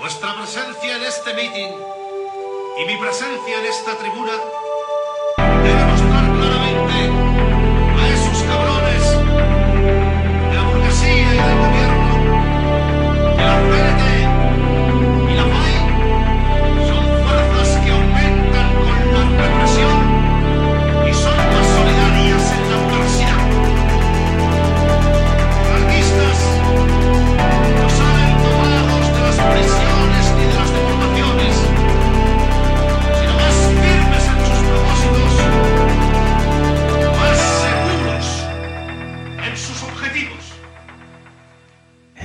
Vuestra 0.00 0.34
presencia 0.34 0.96
en 0.96 1.02
este 1.04 1.34
meeting 1.34 1.72
y 2.78 2.84
mi 2.86 2.96
presencia 2.96 3.58
en 3.58 3.66
esta 3.66 3.96
tribuna 3.96 4.32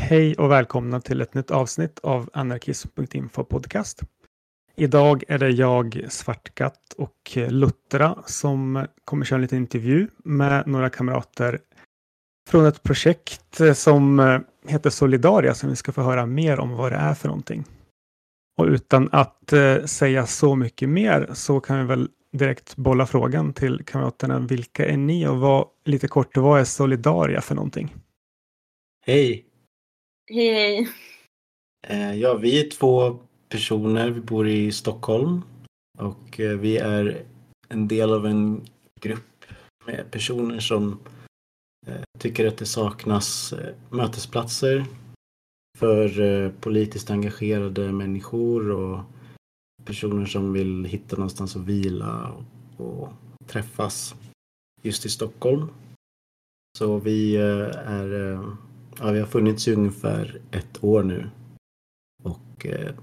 Hej 0.09 0.35
och 0.35 0.51
välkomna 0.51 1.01
till 1.01 1.21
ett 1.21 1.33
nytt 1.33 1.51
avsnitt 1.51 1.99
av 1.99 2.29
anarkism.info 2.33 3.43
podcast. 3.43 4.01
Idag 4.75 5.23
är 5.27 5.37
det 5.37 5.49
jag, 5.49 6.05
Svartkatt 6.09 6.93
och 6.97 7.37
Luttra 7.49 8.23
som 8.25 8.85
kommer 9.05 9.25
köra 9.25 9.37
en 9.37 9.41
liten 9.41 9.57
intervju 9.57 10.07
med 10.17 10.67
några 10.67 10.89
kamrater 10.89 11.59
från 12.49 12.65
ett 12.65 12.83
projekt 12.83 13.61
som 13.75 14.19
heter 14.67 14.89
Solidaria 14.89 15.53
som 15.53 15.69
vi 15.69 15.75
ska 15.75 15.91
få 15.91 16.01
höra 16.01 16.25
mer 16.25 16.59
om 16.59 16.71
vad 16.71 16.91
det 16.91 16.97
är 16.97 17.13
för 17.13 17.27
någonting. 17.27 17.65
Och 18.57 18.65
utan 18.65 19.09
att 19.11 19.53
eh, 19.53 19.85
säga 19.85 20.25
så 20.25 20.55
mycket 20.55 20.89
mer 20.89 21.29
så 21.33 21.59
kan 21.59 21.79
vi 21.79 21.85
väl 21.85 22.09
direkt 22.33 22.75
bolla 22.75 23.05
frågan 23.05 23.53
till 23.53 23.83
kamraterna. 23.85 24.39
Vilka 24.39 24.85
är 24.85 24.97
ni 24.97 25.27
och 25.27 25.39
vad, 25.39 25.67
lite 25.85 26.07
kort, 26.07 26.37
vad 26.37 26.59
är 26.59 26.65
Solidaria 26.65 27.41
för 27.41 27.55
någonting? 27.55 27.95
Hej! 29.05 29.48
Hej 30.31 30.53
hej. 30.53 30.89
Eh, 31.87 32.15
Ja, 32.15 32.33
vi 32.33 32.65
är 32.65 32.69
två 32.69 33.19
personer. 33.49 34.09
Vi 34.09 34.21
bor 34.21 34.47
i 34.47 34.71
Stockholm 34.71 35.41
och 35.97 36.39
eh, 36.39 36.57
vi 36.57 36.77
är 36.77 37.25
en 37.69 37.87
del 37.87 38.13
av 38.13 38.25
en 38.25 38.65
grupp 39.01 39.45
med 39.85 40.11
personer 40.11 40.59
som 40.59 40.99
eh, 41.87 42.01
tycker 42.19 42.47
att 42.47 42.57
det 42.57 42.65
saknas 42.65 43.53
eh, 43.53 43.75
mötesplatser 43.89 44.85
för 45.77 46.21
eh, 46.21 46.51
politiskt 46.51 47.09
engagerade 47.11 47.91
människor 47.91 48.71
och 48.71 48.99
personer 49.85 50.25
som 50.25 50.53
vill 50.53 50.85
hitta 50.85 51.15
någonstans 51.15 51.55
att 51.55 51.65
vila 51.65 52.33
och, 52.77 53.09
träffas 53.47 54.15
just 54.81 55.05
i 55.05 55.09
Stockholm. 55.09 55.69
Så 56.77 56.97
vi 56.97 57.35
eh, 57.35 57.69
är 57.85 58.39
Ja, 59.01 59.11
vi 59.11 59.19
har 59.19 59.27
funnits 59.27 59.67
i 59.67 59.73
ungefär 59.73 60.41
ett 60.51 60.83
år 60.83 61.03
nu 61.03 61.29
och 62.23 62.65
eh, 62.65 62.93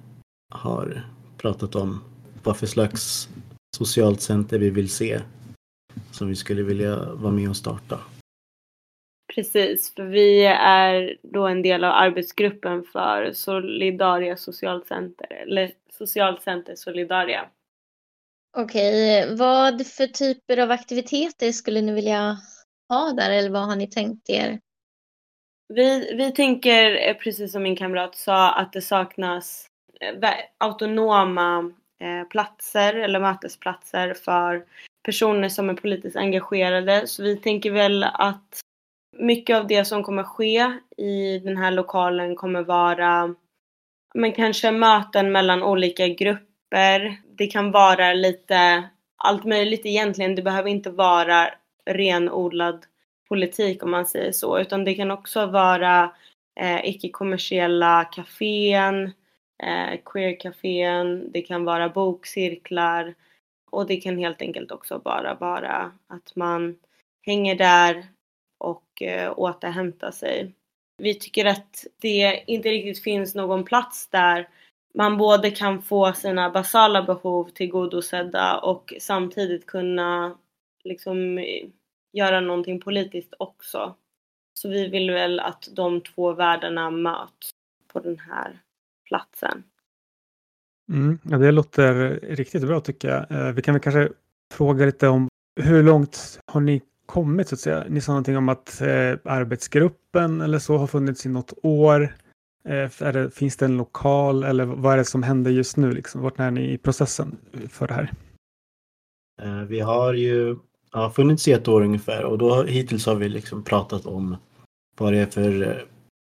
har 0.54 1.02
pratat 1.36 1.74
om 1.74 2.04
vad 2.44 2.56
för 2.56 2.66
slags 2.66 3.28
socialt 3.76 4.20
center 4.20 4.58
vi 4.58 4.70
vill 4.70 4.90
se 4.90 5.20
som 6.10 6.28
vi 6.28 6.36
skulle 6.36 6.62
vilja 6.62 7.12
vara 7.12 7.32
med 7.32 7.48
och 7.48 7.56
starta. 7.56 8.00
Precis, 9.34 9.94
för 9.94 10.04
vi 10.04 10.44
är 10.46 11.16
då 11.22 11.46
en 11.46 11.62
del 11.62 11.84
av 11.84 11.92
arbetsgruppen 11.92 12.84
för 12.84 13.32
Solidaria 13.32 14.36
Socialcenter, 14.36 15.32
eller 15.32 15.72
Socialcenter 15.92 16.74
Solidaria. 16.76 17.48
Okej, 18.56 19.36
vad 19.36 19.86
för 19.86 20.06
typer 20.06 20.58
av 20.58 20.70
aktiviteter 20.70 21.52
skulle 21.52 21.80
ni 21.80 21.92
vilja 21.92 22.38
ha 22.88 23.12
där 23.12 23.30
eller 23.30 23.50
vad 23.50 23.66
har 23.66 23.76
ni 23.76 23.90
tänkt 23.90 24.30
er? 24.30 24.60
Vi, 25.68 26.14
vi 26.14 26.32
tänker, 26.32 27.08
eh, 27.08 27.14
precis 27.14 27.52
som 27.52 27.62
min 27.62 27.76
kamrat 27.76 28.16
sa, 28.16 28.52
att 28.52 28.72
det 28.72 28.82
saknas 28.82 29.66
eh, 30.00 30.32
autonoma 30.58 31.72
eh, 32.00 32.28
platser 32.28 32.94
eller 32.94 33.20
mötesplatser 33.20 34.14
för 34.14 34.64
personer 35.04 35.48
som 35.48 35.70
är 35.70 35.74
politiskt 35.74 36.16
engagerade. 36.16 37.06
Så 37.06 37.22
vi 37.22 37.36
tänker 37.36 37.70
väl 37.70 38.04
att 38.04 38.60
mycket 39.16 39.56
av 39.56 39.66
det 39.66 39.84
som 39.84 40.02
kommer 40.02 40.22
ske 40.22 40.72
i 40.96 41.38
den 41.38 41.56
här 41.56 41.70
lokalen 41.70 42.36
kommer 42.36 42.62
vara 42.62 43.34
men 44.14 44.32
kanske 44.32 44.70
möten 44.70 45.32
mellan 45.32 45.62
olika 45.62 46.08
grupper. 46.08 47.16
Det 47.36 47.46
kan 47.46 47.70
vara 47.70 48.12
lite 48.12 48.88
allt 49.16 49.44
möjligt 49.44 49.86
egentligen. 49.86 50.34
Det 50.34 50.42
behöver 50.42 50.70
inte 50.70 50.90
vara 50.90 51.50
renodlad 51.86 52.86
politik 53.28 53.82
om 53.82 53.90
man 53.90 54.06
säger 54.06 54.32
så, 54.32 54.58
utan 54.58 54.84
det 54.84 54.94
kan 54.94 55.10
också 55.10 55.46
vara 55.46 56.12
eh, 56.60 56.88
icke-kommersiella 56.88 58.04
kafén, 58.04 59.04
eh, 59.62 60.00
queer-kafén, 60.04 61.32
det 61.32 61.42
kan 61.42 61.64
vara 61.64 61.88
bokcirklar 61.88 63.14
och 63.70 63.86
det 63.86 63.96
kan 63.96 64.18
helt 64.18 64.42
enkelt 64.42 64.70
också 64.70 64.98
bara 64.98 65.34
vara 65.34 65.92
att 66.06 66.36
man 66.36 66.76
hänger 67.26 67.54
där 67.54 68.06
och 68.58 69.02
eh, 69.02 69.32
återhämtar 69.36 70.10
sig. 70.10 70.52
Vi 71.02 71.14
tycker 71.14 71.44
att 71.44 71.86
det 72.00 72.44
inte 72.46 72.68
riktigt 72.68 73.02
finns 73.02 73.34
någon 73.34 73.64
plats 73.64 74.08
där 74.08 74.48
man 74.94 75.16
både 75.16 75.50
kan 75.50 75.82
få 75.82 76.12
sina 76.12 76.50
basala 76.50 77.02
behov 77.02 77.50
tillgodosedda 77.50 78.58
och 78.58 78.94
samtidigt 79.00 79.66
kunna 79.66 80.38
liksom 80.84 81.38
göra 82.16 82.40
någonting 82.40 82.80
politiskt 82.80 83.34
också. 83.38 83.94
Så 84.54 84.68
vi 84.68 84.88
vill 84.88 85.10
väl 85.10 85.40
att 85.40 85.68
de 85.72 86.00
två 86.00 86.32
världarna 86.32 86.90
möts 86.90 87.50
på 87.92 88.00
den 88.00 88.18
här 88.18 88.58
platsen. 89.04 89.62
Mm, 90.92 91.18
ja, 91.22 91.38
det 91.38 91.52
låter 91.52 92.20
riktigt 92.22 92.66
bra 92.66 92.80
tycker 92.80 93.08
jag. 93.08 93.30
Eh, 93.30 93.52
Vi 93.52 93.62
kan 93.62 93.74
väl 93.74 93.82
kanske 93.82 94.08
fråga 94.54 94.86
lite 94.86 95.08
om 95.08 95.28
hur 95.60 95.82
långt 95.82 96.40
har 96.46 96.60
ni 96.60 96.82
kommit 97.06 97.48
så 97.48 97.54
att 97.54 97.60
säga? 97.60 97.84
Ni 97.88 98.00
sa 98.00 98.12
någonting 98.12 98.36
om 98.36 98.48
att 98.48 98.80
eh, 98.80 99.18
arbetsgruppen 99.24 100.40
eller 100.40 100.58
så 100.58 100.76
har 100.76 100.86
funnits 100.86 101.26
i 101.26 101.28
något 101.28 101.52
år. 101.62 102.16
Eh, 102.64 103.12
det, 103.12 103.34
finns 103.34 103.56
det 103.56 103.64
en 103.64 103.76
lokal 103.76 104.44
eller 104.44 104.64
vad 104.64 104.92
är 104.92 104.96
det 104.96 105.04
som 105.04 105.22
händer 105.22 105.50
just 105.50 105.76
nu? 105.76 105.92
Liksom? 105.92 106.22
Vart 106.22 106.40
är 106.40 106.50
ni 106.50 106.72
i 106.72 106.78
processen 106.78 107.36
för 107.68 107.88
det 107.88 107.94
här? 107.94 108.12
Eh, 109.42 109.62
vi 109.62 109.80
har 109.80 110.14
ju 110.14 110.56
ja, 110.92 111.10
funnits 111.10 111.48
i 111.48 111.52
ett 111.52 111.68
år 111.68 111.82
ungefär 111.82 112.24
och 112.24 112.38
då 112.38 112.62
hittills 112.62 113.06
har 113.06 113.14
vi 113.14 113.28
liksom 113.28 113.62
pratat 113.62 114.06
om 114.06 114.36
vad 114.96 115.12
det 115.12 115.18
är 115.18 115.26
för 115.26 115.62
eh, 115.62 115.76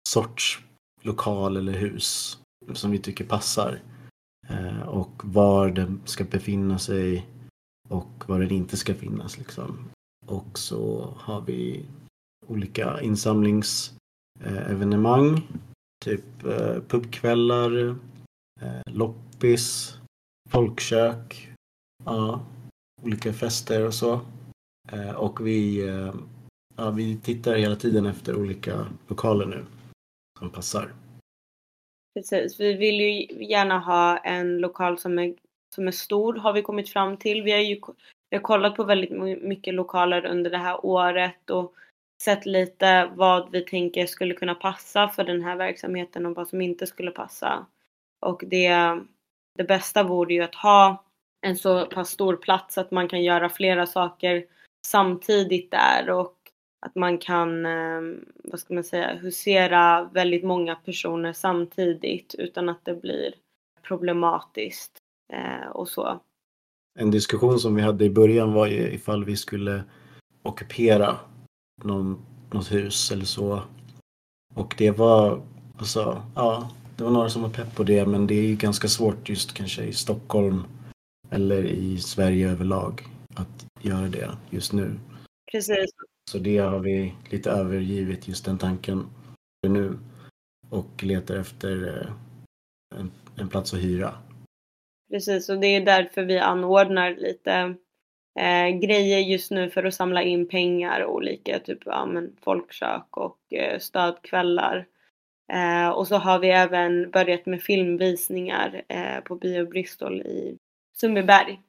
sorts 0.09 0.61
lokal 1.03 1.57
eller 1.57 1.73
hus 1.73 2.39
som 2.73 2.91
vi 2.91 2.99
tycker 2.99 3.25
passar 3.25 3.81
eh, 4.49 4.83
och 4.83 5.23
var 5.25 5.71
den 5.71 6.01
ska 6.05 6.25
befinna 6.25 6.79
sig 6.79 7.27
och 7.89 8.25
var 8.27 8.41
den 8.41 8.51
inte 8.51 8.77
ska 8.77 8.95
finnas 8.95 9.39
liksom. 9.39 9.85
Och 10.27 10.59
så 10.59 11.15
har 11.19 11.41
vi 11.41 11.87
olika 12.47 13.01
insamlingsevenemang, 13.01 15.35
eh, 15.35 15.41
typ 16.05 16.25
pubkvällar, 16.89 17.97
loppis, 18.87 19.97
folkkök, 20.51 21.53
ja, 22.05 22.41
olika 23.03 23.33
fester 23.33 23.87
och 23.87 23.95
så. 23.95 24.21
Eh, 24.93 25.15
och 25.15 25.47
vi, 25.47 25.89
eh, 25.89 26.15
ja, 26.77 26.91
vi 26.91 27.21
tittar 27.21 27.55
hela 27.55 27.77
tiden 27.77 28.07
efter 28.07 28.37
olika 28.37 28.87
lokaler 29.09 29.47
nu 29.47 29.65
som 30.39 30.51
passar. 30.51 30.93
Precis, 32.15 32.61
vi 32.61 32.73
vill 32.73 33.01
ju 33.01 33.45
gärna 33.45 33.79
ha 33.79 34.19
en 34.19 34.59
lokal 34.59 34.99
som 34.99 35.19
är, 35.19 35.35
som 35.75 35.89
är 35.89 35.93
stor 35.93 36.35
har 36.35 36.53
vi 36.53 36.63
kommit 36.63 36.89
fram 36.89 37.17
till. 37.17 37.43
Vi 37.43 37.53
har 37.53 37.59
ju 37.59 37.81
vi 38.31 38.37
har 38.37 38.43
kollat 38.43 38.77
på 38.77 38.85
väldigt 38.85 39.43
mycket 39.43 39.75
lokaler 39.75 40.27
under 40.27 40.51
det 40.51 40.59
här 40.59 40.87
året 40.87 41.51
och 41.51 41.75
sett 42.23 42.47
lite 42.47 43.11
vad 43.15 43.51
vi 43.51 43.61
tänker 43.61 44.07
skulle 44.07 44.35
kunna 44.35 44.55
passa 44.55 45.09
för 45.09 45.25
den 45.25 45.43
här 45.43 45.57
verksamheten 45.57 46.27
och 46.27 46.35
vad 46.35 46.49
som 46.49 46.61
inte 46.61 46.87
skulle 46.87 47.11
passa. 47.11 47.67
Och 48.21 48.43
det, 48.47 49.01
det 49.59 49.65
bästa 49.65 50.03
vore 50.03 50.35
ju 50.35 50.43
att 50.43 50.55
ha 50.55 51.05
en 51.47 51.57
så 51.57 51.87
pass 51.87 52.11
stor 52.11 52.37
plats 52.37 52.79
att 52.79 52.91
man 52.91 53.09
kan 53.09 53.23
göra 53.23 53.49
flera 53.49 53.87
saker 53.87 54.45
samtidigt 54.87 55.71
där 55.71 56.11
och 56.11 56.37
att 56.87 56.95
man 56.95 57.19
kan, 57.19 57.67
ehm, 57.67 58.25
vad 58.45 58.61
ska 58.61 58.75
man 58.75 58.85
säga, 58.85 59.15
husera 59.15 60.05
väldigt 60.05 60.45
många 60.45 60.75
personer 60.75 61.33
samtidigt 61.33 62.35
utan 62.39 62.69
att 62.69 62.85
det 62.85 62.95
blir 62.95 63.35
problematiskt 63.83 64.99
eh, 65.33 65.71
och 65.71 65.89
så. 65.89 66.21
En 66.99 67.11
diskussion 67.11 67.59
som 67.59 67.75
vi 67.75 67.83
hade 67.83 68.05
i 68.05 68.11
början 68.11 68.53
var 68.53 68.67
ju 68.67 68.93
ifall 68.93 69.25
vi 69.25 69.37
skulle 69.37 69.85
ockupera 70.43 71.17
någon, 71.85 72.25
något 72.51 72.73
hus 72.73 73.13
eller 73.13 73.25
så. 73.25 73.63
Och 74.55 74.75
det 74.79 74.91
var, 74.91 75.43
alltså, 75.79 76.23
ja, 76.35 76.71
det 76.97 77.05
var 77.05 77.11
några 77.11 77.29
som 77.29 77.43
var 77.43 77.49
pepp 77.49 77.77
på 77.77 77.83
det 77.85 78.07
men 78.07 78.27
det 78.27 78.35
är 78.35 78.43
ju 78.43 78.57
ganska 78.57 78.89
svårt 78.89 79.29
just 79.29 79.55
kanske 79.55 79.83
i 79.83 79.93
Stockholm 79.93 80.65
eller 81.31 81.65
i 81.65 81.99
Sverige 81.99 82.51
överlag 82.51 83.03
att 83.37 83.67
göra 83.83 84.09
det 84.09 84.31
just 84.51 84.73
nu. 84.73 84.99
Precis. 85.53 85.91
Så 86.31 86.39
det 86.39 86.59
har 86.59 86.79
vi 86.79 87.15
lite 87.31 87.51
övergivit 87.51 88.29
just 88.29 88.45
den 88.45 88.59
tanken 88.59 89.07
för 89.65 89.73
nu 89.73 89.99
och 90.71 91.03
letar 91.03 91.37
efter 91.37 91.89
eh, 91.89 92.13
en, 93.01 93.11
en 93.37 93.49
plats 93.49 93.75
att 93.75 93.81
hyra. 93.81 94.15
Precis, 95.11 95.49
och 95.49 95.59
det 95.59 95.67
är 95.67 95.81
därför 95.81 96.25
vi 96.25 96.39
anordnar 96.39 97.11
lite 97.11 97.75
eh, 98.39 98.69
grejer 98.81 99.19
just 99.19 99.51
nu 99.51 99.71
för 99.71 99.85
att 99.85 99.95
samla 99.95 100.23
in 100.23 100.49
pengar. 100.49 101.05
Olika 101.05 101.59
typ 101.59 101.79
ja, 101.85 102.07
men 102.07 102.37
folkkök 102.43 103.17
och 103.17 103.53
eh, 103.53 103.79
stödkvällar. 103.79 104.87
Eh, 105.53 105.89
och 105.89 106.09
så 106.09 106.17
har 106.17 106.39
vi 106.39 106.49
även 106.49 107.11
börjat 107.11 107.47
med 107.47 107.63
filmvisningar 107.63 108.83
eh, 108.89 109.21
på 109.21 109.37
Bio 109.37 109.67
Bristol 109.67 110.21
i 110.23 110.59
Sundbyberg. 110.97 111.61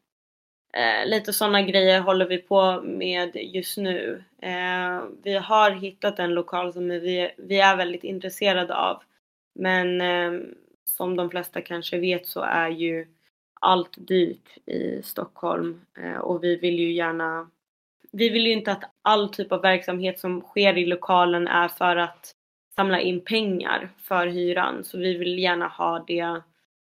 Eh, 0.73 1.07
lite 1.07 1.33
sådana 1.33 1.61
grejer 1.61 2.01
håller 2.01 2.25
vi 2.27 2.37
på 2.37 2.81
med 2.81 3.35
just 3.35 3.77
nu. 3.77 4.23
Eh, 4.41 5.03
vi 5.23 5.33
har 5.33 5.71
hittat 5.71 6.19
en 6.19 6.33
lokal 6.33 6.73
som 6.73 6.89
vi, 6.89 7.31
vi 7.37 7.59
är 7.59 7.77
väldigt 7.77 8.03
intresserade 8.03 8.75
av. 8.75 9.03
Men 9.55 10.01
eh, 10.01 10.41
som 10.85 11.15
de 11.15 11.29
flesta 11.29 11.61
kanske 11.61 11.97
vet 11.97 12.27
så 12.27 12.41
är 12.41 12.69
ju 12.69 13.07
allt 13.61 13.93
dyrt 13.97 14.57
i 14.65 15.01
Stockholm 15.03 15.81
eh, 15.97 16.17
och 16.17 16.43
vi 16.43 16.55
vill 16.55 16.79
ju 16.79 16.91
gärna 16.91 17.49
vi 18.11 18.29
vill 18.29 18.45
ju 18.45 18.51
inte 18.53 18.71
att 18.71 18.83
all 19.01 19.29
typ 19.29 19.51
av 19.51 19.61
verksamhet 19.61 20.19
som 20.19 20.41
sker 20.41 20.77
i 20.77 20.85
lokalen 20.85 21.47
är 21.47 21.67
för 21.67 21.95
att 21.95 22.35
samla 22.75 22.99
in 22.99 23.21
pengar 23.21 23.89
för 23.97 24.27
hyran 24.27 24.83
så 24.83 24.97
vi 24.97 25.17
vill 25.17 25.39
gärna 25.39 25.67
ha 25.67 26.03
det, 26.07 26.41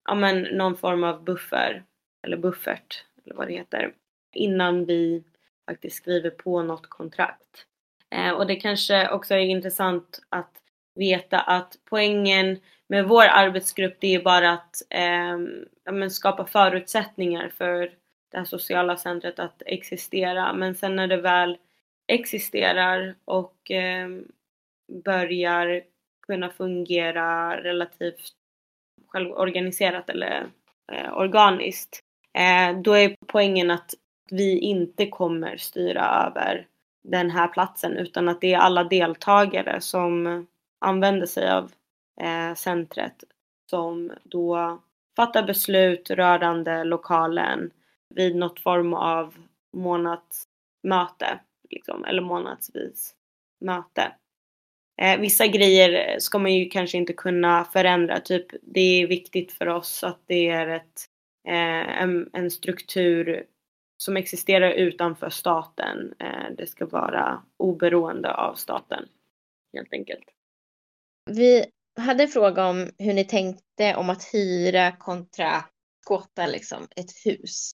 ja 0.06 0.16
men 0.16 0.42
någon 0.42 0.78
form 0.78 1.04
av 1.04 1.24
buffer 1.24 1.84
eller 2.24 2.38
buffert 2.38 3.04
eller 3.26 3.36
vad 3.36 3.48
det 3.48 3.54
heter 3.54 3.94
innan 4.34 4.86
vi 4.86 5.24
faktiskt 5.70 5.96
skriver 5.96 6.30
på 6.30 6.64
något 6.64 6.90
kontrakt. 6.90 7.66
Eh, 8.10 8.32
och 8.32 8.48
det 8.48 8.56
kanske 8.56 9.10
också 9.10 9.34
är 9.34 9.40
intressant 9.40 10.22
att 10.30 10.52
veta 10.96 11.40
att 11.40 11.80
poängen 11.90 12.60
med 12.88 13.08
vår 13.08 13.24
arbetsgrupp 13.24 13.98
det 14.00 14.16
är 14.16 14.24
bara 14.24 14.52
att 14.52 14.76
eh, 14.90 15.38
ja, 15.84 16.10
skapa 16.10 16.46
förutsättningar 16.46 17.50
för 17.50 17.80
det 18.32 18.38
här 18.38 18.46
sociala 18.46 18.98
centret 18.98 19.40
att 19.40 19.62
existera. 19.66 20.54
Men 20.54 20.76
sen 20.76 20.96
när 20.96 21.08
det 21.08 21.18
väl 21.18 21.58
existerar 22.08 23.16
och 23.26 23.72
eh, 23.72 24.10
börjar 25.04 25.82
kunna 26.28 26.50
fungera 26.50 27.62
relativt 27.64 28.32
självorganiserat 29.08 30.10
eller 30.10 30.48
eh, 30.92 31.18
organiskt. 31.18 32.05
Eh, 32.36 32.78
då 32.82 32.94
är 32.94 33.16
poängen 33.28 33.72
att 33.72 33.94
vi 34.32 34.60
inte 34.60 35.06
kommer 35.06 35.58
styra 35.58 36.26
över 36.28 36.68
den 37.04 37.32
här 37.32 37.48
platsen 37.48 37.98
utan 37.98 38.30
att 38.30 38.42
det 38.42 38.54
är 38.54 38.58
alla 38.58 38.84
deltagare 38.84 39.82
som 39.82 40.48
använder 40.80 41.26
sig 41.26 41.52
av 41.52 41.72
eh, 42.22 42.56
centret 42.56 43.24
som 43.70 44.12
då 44.24 44.80
fattar 45.16 45.44
beslut 45.44 46.10
rörande 46.10 46.84
lokalen 46.84 47.72
vid 48.10 48.36
något 48.36 48.60
form 48.60 48.94
av 48.94 49.36
månadsmöte 49.74 51.40
liksom, 51.70 52.06
eller 52.06 52.22
månadsvis 52.22 53.16
möte. 53.62 54.12
Eh, 55.02 55.20
vissa 55.20 55.48
grejer 55.48 56.20
ska 56.20 56.40
man 56.40 56.54
ju 56.54 56.70
kanske 56.70 56.98
inte 56.98 57.14
kunna 57.14 57.66
förändra. 57.66 58.20
Typ, 58.20 58.46
det 58.62 58.80
är 58.80 59.08
viktigt 59.08 59.52
för 59.52 59.68
oss 59.68 60.04
att 60.04 60.20
det 60.26 60.50
är 60.50 60.68
ett, 60.68 61.06
Eh, 61.48 62.02
en, 62.02 62.30
en, 62.34 62.52
struktur 62.52 63.46
som 63.98 64.18
existerar 64.18 64.72
utanför 64.72 65.30
staten. 65.30 66.14
Eh, 66.20 66.56
det 66.58 66.68
ska 66.68 66.86
vara 66.86 67.44
oberoende 67.58 68.34
av 68.34 68.56
staten, 68.56 69.06
helt 69.74 69.94
enkelt. 69.94 70.26
Vi 71.32 71.66
hade 72.00 72.24
en 72.24 72.30
fråga 72.30 72.66
om 72.66 72.90
hur 72.98 73.14
ni 73.14 73.26
tänkte 73.26 73.96
om 73.96 74.10
att 74.10 74.34
hyra 74.34 74.92
kontra 74.92 75.64
skåta 76.06 76.48
liksom, 76.48 76.88
ett 76.96 77.12
hus. 77.26 77.72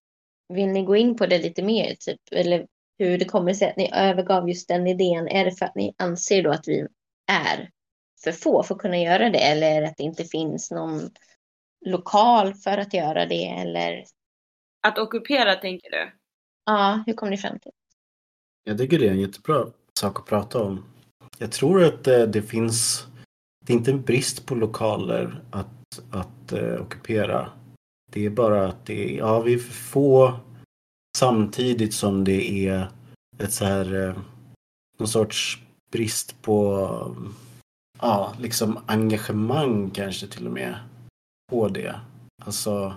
Vill 0.48 0.68
ni 0.68 0.82
gå 0.82 0.96
in 0.96 1.16
på 1.16 1.26
det 1.26 1.38
lite 1.38 1.62
mer, 1.62 1.94
typ, 1.94 2.20
eller 2.30 2.66
hur 2.98 3.18
det 3.18 3.24
kommer 3.24 3.54
sig 3.54 3.70
att 3.70 3.76
ni 3.76 3.90
övergav 3.94 4.48
just 4.48 4.68
den 4.68 4.86
idén? 4.86 5.28
Är 5.28 5.44
det 5.44 5.52
för 5.52 5.66
att 5.66 5.74
ni 5.74 5.94
anser 5.98 6.42
då 6.42 6.50
att 6.50 6.68
vi 6.68 6.86
är 7.32 7.70
för 8.24 8.32
få 8.32 8.62
för 8.62 8.74
att 8.74 8.80
kunna 8.80 8.98
göra 8.98 9.30
det 9.30 9.38
eller 9.38 9.82
att 9.82 9.96
det 9.96 10.02
inte 10.02 10.24
finns 10.24 10.70
någon 10.70 11.10
lokal 11.84 12.54
för 12.54 12.78
att 12.78 12.94
göra 12.94 13.26
det 13.26 13.48
eller? 13.48 14.04
Att 14.82 14.98
ockupera 14.98 15.54
tänker 15.54 15.90
du? 15.90 16.12
Ja, 16.64 17.02
hur 17.06 17.14
kom 17.14 17.30
ni 17.30 17.36
fram 17.36 17.58
till? 17.58 17.72
Jag 18.64 18.78
tycker 18.78 18.98
det 18.98 19.06
är 19.06 19.10
en 19.10 19.20
jättebra 19.20 19.66
sak 19.98 20.18
att 20.18 20.26
prata 20.26 20.62
om. 20.62 20.84
Jag 21.38 21.52
tror 21.52 21.84
att 21.84 22.04
det, 22.04 22.22
eh, 22.22 22.28
det 22.28 22.42
finns, 22.42 23.06
det 23.64 23.72
är 23.72 23.76
inte 23.76 23.90
en 23.90 24.02
brist 24.02 24.46
på 24.46 24.54
lokaler 24.54 25.42
att, 25.50 26.02
att 26.10 26.52
uh, 26.52 26.80
ockupera. 26.80 27.52
Det 28.12 28.26
är 28.26 28.30
bara 28.30 28.66
att 28.66 28.86
det 28.86 29.14
är, 29.14 29.18
ja 29.18 29.40
vi 29.40 29.58
få 29.58 30.40
samtidigt 31.18 31.94
som 31.94 32.24
det 32.24 32.68
är 32.68 32.88
ett 33.38 33.52
så 33.52 33.64
här, 33.64 33.94
uh, 33.94 34.18
någon 34.98 35.08
sorts 35.08 35.58
brist 35.92 36.42
på 36.42 36.88
ja, 38.00 38.34
liksom 38.38 38.78
engagemang 38.86 39.90
kanske 39.90 40.26
till 40.26 40.46
och 40.46 40.52
med 40.52 40.78
på 41.52 41.68
det. 41.68 42.00
Alltså, 42.44 42.94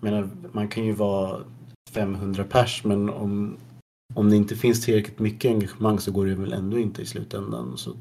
menar, 0.00 0.30
man 0.52 0.68
kan 0.68 0.84
ju 0.84 0.92
vara 0.92 1.44
500 1.90 2.44
pers 2.44 2.84
men 2.84 3.10
om, 3.10 3.56
om 4.14 4.30
det 4.30 4.36
inte 4.36 4.56
finns 4.56 4.84
tillräckligt 4.84 5.18
mycket 5.18 5.50
engagemang 5.50 5.98
så 5.98 6.12
går 6.12 6.26
det 6.26 6.34
väl 6.34 6.52
ändå 6.52 6.78
inte 6.78 7.02
i 7.02 7.06
slutändan. 7.06 7.78
Så 7.78 7.96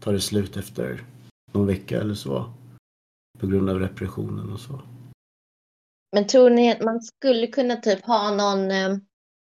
tar 0.00 0.12
det 0.12 0.20
slut 0.20 0.56
efter 0.56 1.04
någon 1.52 1.66
vecka 1.66 2.00
eller 2.00 2.14
så. 2.14 2.52
På 3.38 3.46
grund 3.46 3.70
av 3.70 3.78
repressionen 3.78 4.52
och 4.52 4.60
så. 4.60 4.80
Men 6.12 6.26
tror 6.26 6.50
ni 6.50 6.72
att 6.72 6.84
man 6.84 7.00
skulle 7.00 7.46
kunna 7.46 7.76
typ 7.76 8.04
ha 8.04 8.30
någon 8.30 8.70
eh, 8.70 8.96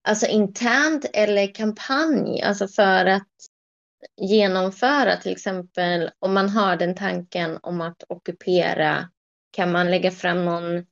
alltså 0.09 0.27
internt 0.27 1.05
eller 1.13 1.55
kampanj 1.55 2.43
alltså 2.43 2.69
för 2.69 3.07
att 3.07 3.29
genomföra 4.21 5.17
till 5.17 5.33
exempel 5.33 6.11
om 6.19 6.35
man 6.35 6.49
har 6.49 6.77
den 6.77 6.95
tanken 6.95 7.59
om 7.63 7.81
att 7.81 8.03
ockupera 8.09 9.09
kan 9.57 9.73
man 9.73 9.91
lägga 9.91 10.11
fram 10.11 10.45
någon 10.45 10.87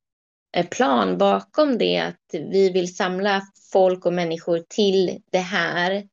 eh, 0.56 0.66
plan 0.70 1.18
bakom 1.18 1.78
det 1.78 1.98
att 1.98 2.20
vi 2.32 2.70
vill 2.70 2.96
samla 2.96 3.42
folk 3.72 4.06
och 4.06 4.12
människor 4.12 4.62
till 4.68 5.20
det 5.32 5.38
här 5.38 6.08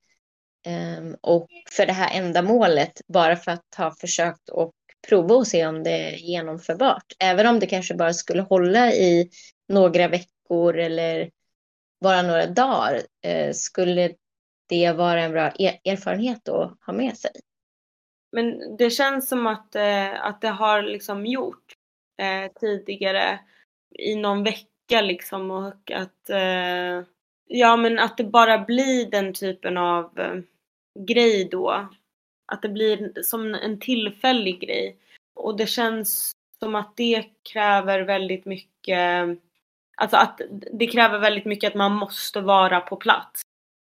ehm, 0.66 1.16
och 1.22 1.48
för 1.72 1.86
det 1.86 1.94
här 1.94 2.20
ändamålet 2.20 3.02
bara 3.08 3.36
för 3.36 3.52
att 3.52 3.76
ha 3.78 3.96
försökt 3.96 4.50
och 4.50 4.74
prova 5.08 5.36
och 5.36 5.48
se 5.48 5.66
om 5.66 5.84
det 5.84 5.92
är 5.92 6.12
genomförbart. 6.12 7.06
Även 7.20 7.48
om 7.48 7.60
det 7.60 7.66
kanske 7.66 7.96
bara 7.96 8.14
skulle 8.14 8.42
hålla 8.42 8.92
i 8.92 9.30
några 9.68 10.08
veckor 10.08 10.78
eller 10.78 11.30
bara 12.02 12.22
några 12.22 12.46
dagar 12.46 13.02
eh, 13.24 13.54
skulle 13.54 14.12
det 14.70 14.92
vara 14.92 15.22
en 15.22 15.32
bra 15.32 15.52
e-, 15.60 15.80
erfarenhet 15.86 16.50
att 16.50 16.78
ha 16.86 16.94
med 16.94 17.18
sig. 17.18 17.32
Men 18.32 18.78
det 18.78 18.90
känns 18.90 19.30
som 19.30 19.48
att, 19.48 19.76
eh, 19.76 20.26
att 20.26 20.42
det 20.42 20.50
har 20.50 20.82
liksom 20.82 21.26
gjort 21.26 21.76
eh, 22.22 22.52
tidigare 22.60 23.40
i 24.00 24.16
någon 24.16 24.44
vecka 24.44 25.02
liksom 25.02 25.52
och 25.52 25.92
att 25.92 26.30
eh, 26.30 27.04
ja 27.48 27.76
men 27.76 28.00
att 28.00 28.18
det 28.18 28.24
bara 28.24 28.58
blir 28.58 29.12
den 29.12 29.34
typen 29.34 29.78
av 29.78 30.20
eh, 30.20 30.40
grej 31.00 31.50
då. 31.52 31.90
Att 32.46 32.62
det 32.62 32.70
blir 32.70 33.22
som 33.24 33.56
en 33.56 33.80
tillfällig 33.80 34.62
grej. 34.62 34.98
Och 35.34 35.58
det 35.58 35.68
känns 35.68 36.32
som 36.60 36.76
att 36.76 36.96
det 36.96 37.24
kräver 37.54 38.00
väldigt 38.00 38.46
mycket 38.46 39.28
Alltså 40.02 40.18
att 40.18 40.42
det 40.74 40.88
kräver 40.88 41.20
väldigt 41.20 41.46
mycket 41.46 41.68
att 41.68 41.76
man 41.76 41.96
måste 41.96 42.42
vara 42.42 42.80
på 42.80 42.96
plats 42.96 43.42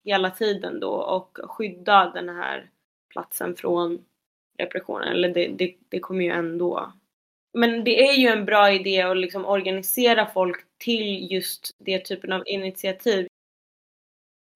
hela 0.05 0.31
tiden 0.31 0.81
då 0.81 0.91
och 0.91 1.39
skydda 1.43 2.11
den 2.11 2.29
här 2.29 2.71
platsen 3.09 3.57
från 3.57 4.05
repressionen. 4.59 5.09
Eller 5.09 5.35
det, 5.35 5.49
det, 5.49 5.77
det 5.89 6.01
kommer 6.01 6.25
ju 6.25 6.31
ändå. 6.31 6.93
Men 7.55 7.85
det 7.85 8.09
är 8.09 8.15
ju 8.15 8.29
en 8.29 8.45
bra 8.45 8.73
idé 8.73 9.03
att 9.03 9.17
liksom 9.17 9.45
organisera 9.45 10.27
folk 10.35 10.57
till 10.79 11.33
just 11.33 11.71
det 11.85 11.99
typen 11.99 12.33
av 12.33 12.43
initiativ. 12.47 13.27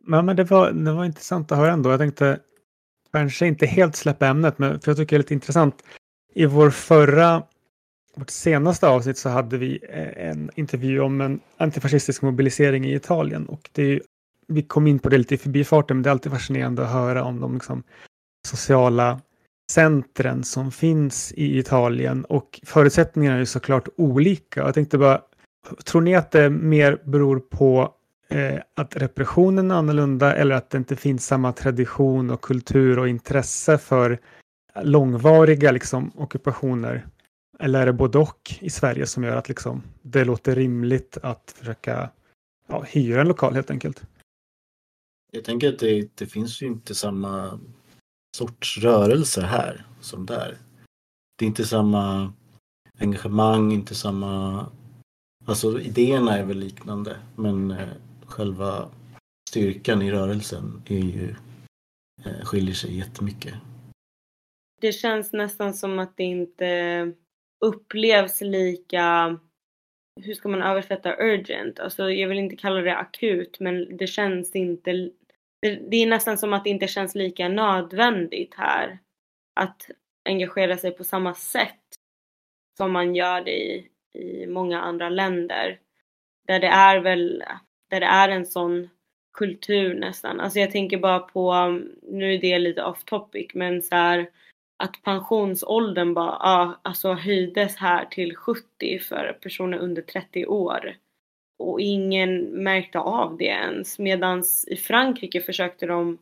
Ja, 0.06 0.22
men 0.22 0.36
det 0.36 0.44
var, 0.44 0.72
det 0.72 0.92
var 0.92 1.04
intressant 1.04 1.52
att 1.52 1.58
höra 1.58 1.72
ändå. 1.72 1.90
Jag 1.90 2.00
tänkte 2.00 2.40
kanske 3.12 3.46
inte 3.46 3.66
helt 3.66 3.96
släppa 3.96 4.26
ämnet, 4.26 4.58
men 4.58 4.80
för 4.80 4.90
jag 4.90 4.96
tycker 4.96 5.16
det 5.16 5.16
är 5.16 5.22
lite 5.22 5.34
intressant. 5.34 5.84
I 6.34 6.46
vår 6.46 6.70
förra, 6.70 7.42
vårt 8.14 8.30
senaste 8.30 8.88
avsnitt 8.88 9.18
så 9.18 9.28
hade 9.28 9.58
vi 9.58 9.80
eh, 9.88 10.28
en 10.28 10.50
intervju 10.54 11.00
om 11.00 11.20
en 11.20 11.40
antifascistisk 11.56 12.22
mobilisering 12.22 12.84
i 12.84 12.94
Italien 12.94 13.46
och 13.46 13.70
det 13.72 13.82
är 13.82 14.02
vi 14.46 14.62
kom 14.62 14.86
in 14.86 14.98
på 14.98 15.08
det 15.08 15.18
lite 15.18 15.34
i 15.34 15.38
förbifarten, 15.38 15.96
men 15.96 16.02
det 16.02 16.08
är 16.08 16.12
alltid 16.12 16.32
fascinerande 16.32 16.82
att 16.82 16.92
höra 16.92 17.24
om 17.24 17.40
de 17.40 17.54
liksom, 17.54 17.82
sociala 18.46 19.20
centren 19.72 20.44
som 20.44 20.72
finns 20.72 21.32
i 21.32 21.58
Italien 21.58 22.24
och 22.24 22.60
förutsättningarna 22.62 23.38
är 23.38 23.44
såklart 23.44 23.88
olika. 23.96 24.60
Jag 24.60 24.74
tänkte 24.74 24.98
bara, 24.98 25.22
tror 25.84 26.00
ni 26.00 26.14
att 26.14 26.30
det 26.30 26.50
mer 26.50 27.02
beror 27.04 27.40
på 27.40 27.94
eh, 28.28 28.58
att 28.76 28.96
repressionen 28.96 29.70
är 29.70 29.74
annorlunda 29.74 30.34
eller 30.34 30.54
att 30.54 30.70
det 30.70 30.78
inte 30.78 30.96
finns 30.96 31.26
samma 31.26 31.52
tradition 31.52 32.30
och 32.30 32.40
kultur 32.40 32.98
och 32.98 33.08
intresse 33.08 33.78
för 33.78 34.18
långvariga 34.82 35.70
liksom, 35.70 36.12
ockupationer? 36.14 37.06
Eller 37.58 37.80
är 37.80 37.86
det 37.86 37.92
både 37.92 38.18
och 38.18 38.54
i 38.60 38.70
Sverige 38.70 39.06
som 39.06 39.24
gör 39.24 39.36
att 39.36 39.48
liksom, 39.48 39.82
det 40.02 40.24
låter 40.24 40.54
rimligt 40.54 41.18
att 41.22 41.54
försöka 41.58 42.10
ja, 42.68 42.82
hyra 42.82 43.20
en 43.20 43.28
lokal 43.28 43.54
helt 43.54 43.70
enkelt? 43.70 44.02
Jag 45.32 45.44
tänker 45.44 45.68
att 45.68 45.78
det, 45.78 46.08
det 46.14 46.26
finns 46.26 46.62
ju 46.62 46.66
inte 46.66 46.94
samma 46.94 47.60
sorts 48.36 48.78
rörelse 48.78 49.40
här 49.40 49.86
som 50.00 50.26
där. 50.26 50.58
Det 51.38 51.44
är 51.44 51.46
inte 51.46 51.64
samma 51.64 52.32
engagemang, 52.98 53.72
inte 53.72 53.94
samma... 53.94 54.66
Alltså 55.44 55.80
idéerna 55.80 56.38
är 56.38 56.44
väl 56.44 56.58
liknande 56.58 57.16
men 57.36 57.70
eh, 57.70 57.88
själva 58.26 58.88
styrkan 59.50 60.02
i 60.02 60.10
rörelsen 60.10 60.82
är 60.86 60.98
ju, 60.98 61.34
eh, 62.24 62.44
skiljer 62.44 62.74
sig 62.74 62.98
jättemycket. 62.98 63.54
Det 64.80 64.92
känns 64.92 65.32
nästan 65.32 65.74
som 65.74 65.98
att 65.98 66.16
det 66.16 66.24
inte 66.24 67.12
upplevs 67.64 68.40
lika, 68.40 69.38
hur 70.20 70.34
ska 70.34 70.48
man 70.48 70.62
översätta 70.62 71.16
urgent? 71.16 71.80
Alltså 71.80 72.10
jag 72.10 72.28
vill 72.28 72.38
inte 72.38 72.56
kalla 72.56 72.80
det 72.80 72.96
akut 72.96 73.60
men 73.60 73.96
det 73.96 74.06
känns 74.06 74.56
inte, 74.56 75.10
det, 75.62 75.96
är 75.96 76.06
nästan 76.06 76.38
som 76.38 76.52
att 76.52 76.64
det 76.64 76.70
inte 76.70 76.88
känns 76.88 77.14
lika 77.14 77.48
nödvändigt 77.48 78.54
här 78.54 78.98
att 79.54 79.90
engagera 80.24 80.76
sig 80.76 80.90
på 80.90 81.04
samma 81.04 81.34
sätt 81.34 81.78
som 82.76 82.92
man 82.92 83.14
gör 83.14 83.40
det 83.40 83.56
i, 83.56 83.88
i 84.14 84.46
många 84.46 84.80
andra 84.80 85.08
länder. 85.08 85.80
Där 86.46 86.60
det 86.60 86.66
är 86.66 87.00
väl, 87.00 87.44
där 87.90 88.00
det 88.00 88.06
är 88.06 88.28
en 88.28 88.46
sån 88.46 88.88
kultur 89.32 89.94
nästan. 89.94 90.40
Alltså 90.40 90.58
jag 90.58 90.70
tänker 90.70 90.98
bara 90.98 91.18
på, 91.18 91.54
nu 92.02 92.34
är 92.34 92.38
det 92.38 92.58
lite 92.58 92.84
off 92.84 93.04
topic, 93.04 93.50
men 93.54 93.82
så 93.82 93.94
här, 93.94 94.30
att 94.76 95.02
pensionsåldern 95.02 96.14
bara, 96.14 96.36
ja, 96.40 96.80
alltså 96.82 97.12
höjdes 97.12 97.76
här 97.76 98.04
till 98.04 98.36
70 98.36 98.98
för 98.98 99.38
personer 99.42 99.78
under 99.78 100.02
30 100.02 100.46
år. 100.46 100.96
Och 101.62 101.80
ingen 101.80 102.44
märkte 102.44 102.98
av 102.98 103.36
det 103.36 103.44
ens. 103.44 103.98
Medan 103.98 104.44
i 104.66 104.76
Frankrike 104.76 105.40
försökte 105.40 105.86
de 105.86 106.18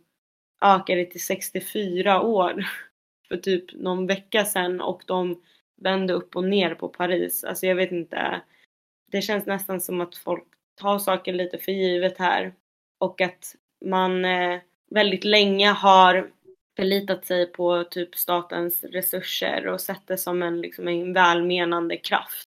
öka 0.62 0.94
det 0.94 1.04
till 1.04 1.25
64 1.25 2.23
år 2.23 2.64
för 3.28 3.37
typ 3.37 3.75
någon 3.75 4.06
vecka 4.06 4.44
sedan 4.44 4.80
och 4.80 5.02
de 5.06 5.42
vände 5.82 6.12
upp 6.12 6.37
och 6.37 6.44
ner 6.44 6.75
på 6.75 6.88
Paris. 6.88 7.44
Alltså 7.44 7.66
jag 7.66 7.75
vet 7.75 7.92
inte. 7.92 8.40
Det 9.12 9.23
känns 9.23 9.47
nästan 9.47 9.80
som 9.80 10.00
att 10.00 10.16
folk 10.16 10.44
tar 10.80 10.99
saker 10.99 11.32
lite 11.32 11.59
för 11.59 11.73
givet 11.73 12.18
här. 12.18 12.54
Och 12.99 13.20
att 13.20 13.56
man 13.85 14.25
eh, 14.25 14.61
väldigt 14.90 15.25
länge 15.25 15.68
har 15.68 16.30
förlitat 16.76 17.26
sig 17.26 17.47
på 17.47 17.85
typ 17.85 18.14
statens 18.14 18.85
resurser 18.85 19.66
och 19.66 19.80
sett 19.80 20.06
det 20.06 20.18
som 20.18 20.42
en, 20.42 20.61
liksom 20.61 20.88
en 20.88 21.12
välmenande 21.12 21.97
kraft 21.97 22.47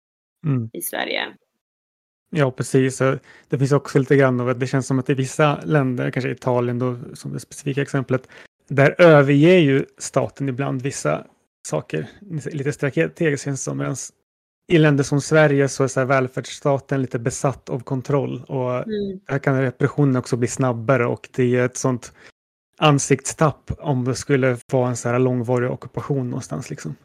Mm. 0.46 0.69
i 0.74 0.81
Sverige. 0.81 1.27
Ja, 2.29 2.51
precis. 2.51 2.98
Det 3.48 3.57
finns 3.57 3.71
också 3.71 4.00
lite 4.00 4.15
grann 4.15 4.39
av 4.39 4.50
att 4.50 4.59
det 4.59 4.67
känns 4.67 4.88
som 4.88 5.00
att 5.00 5.09
i 5.09 5.13
vissa 5.13 5.59
länder, 5.63 6.12
kanske 6.12 6.31
Italien 6.31 6.79
då 6.79 6.98
som 7.13 7.33
det 7.33 7.39
specifika 7.39 7.81
exemplet, 7.81 8.27
där 8.67 8.95
överger 9.01 9.57
ju 9.57 9.86
staten 9.98 10.50
ibland 10.50 10.81
vissa 10.81 11.25
saker 11.67 12.07
lite 12.51 12.71
strategiskt 12.71 13.43
känns 13.45 13.63
som. 13.63 13.77
Medan 13.77 13.95
i 14.71 14.77
länder 14.77 15.03
som 15.03 15.21
Sverige 15.21 15.69
så 15.69 15.83
är 15.83 15.88
så 15.88 16.05
välfärdsstaten 16.05 17.01
lite 17.01 17.19
besatt 17.19 17.69
av 17.69 17.79
kontroll 17.79 18.43
och 18.48 18.74
Mm. 18.75 19.19
här 19.27 19.39
kan 19.39 19.62
repressionen 19.62 20.15
också 20.15 20.38
bli 20.38 20.48
snabbare 20.48 21.05
och 21.05 21.29
det 21.36 21.55
är 21.55 21.65
ett 21.65 21.77
sånt 21.77 22.13
ansiktstapp 22.77 23.71
om 23.79 24.05
det 24.05 24.15
skulle 24.15 24.57
vara 24.71 24.89
en 24.89 24.95
så 24.98 25.09
här 25.09 25.19
långvarig 25.19 25.71
ockupation 25.71 26.29
någonstans 26.29 26.69
liksom. 26.69 26.95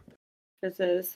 Precis. 0.62 1.14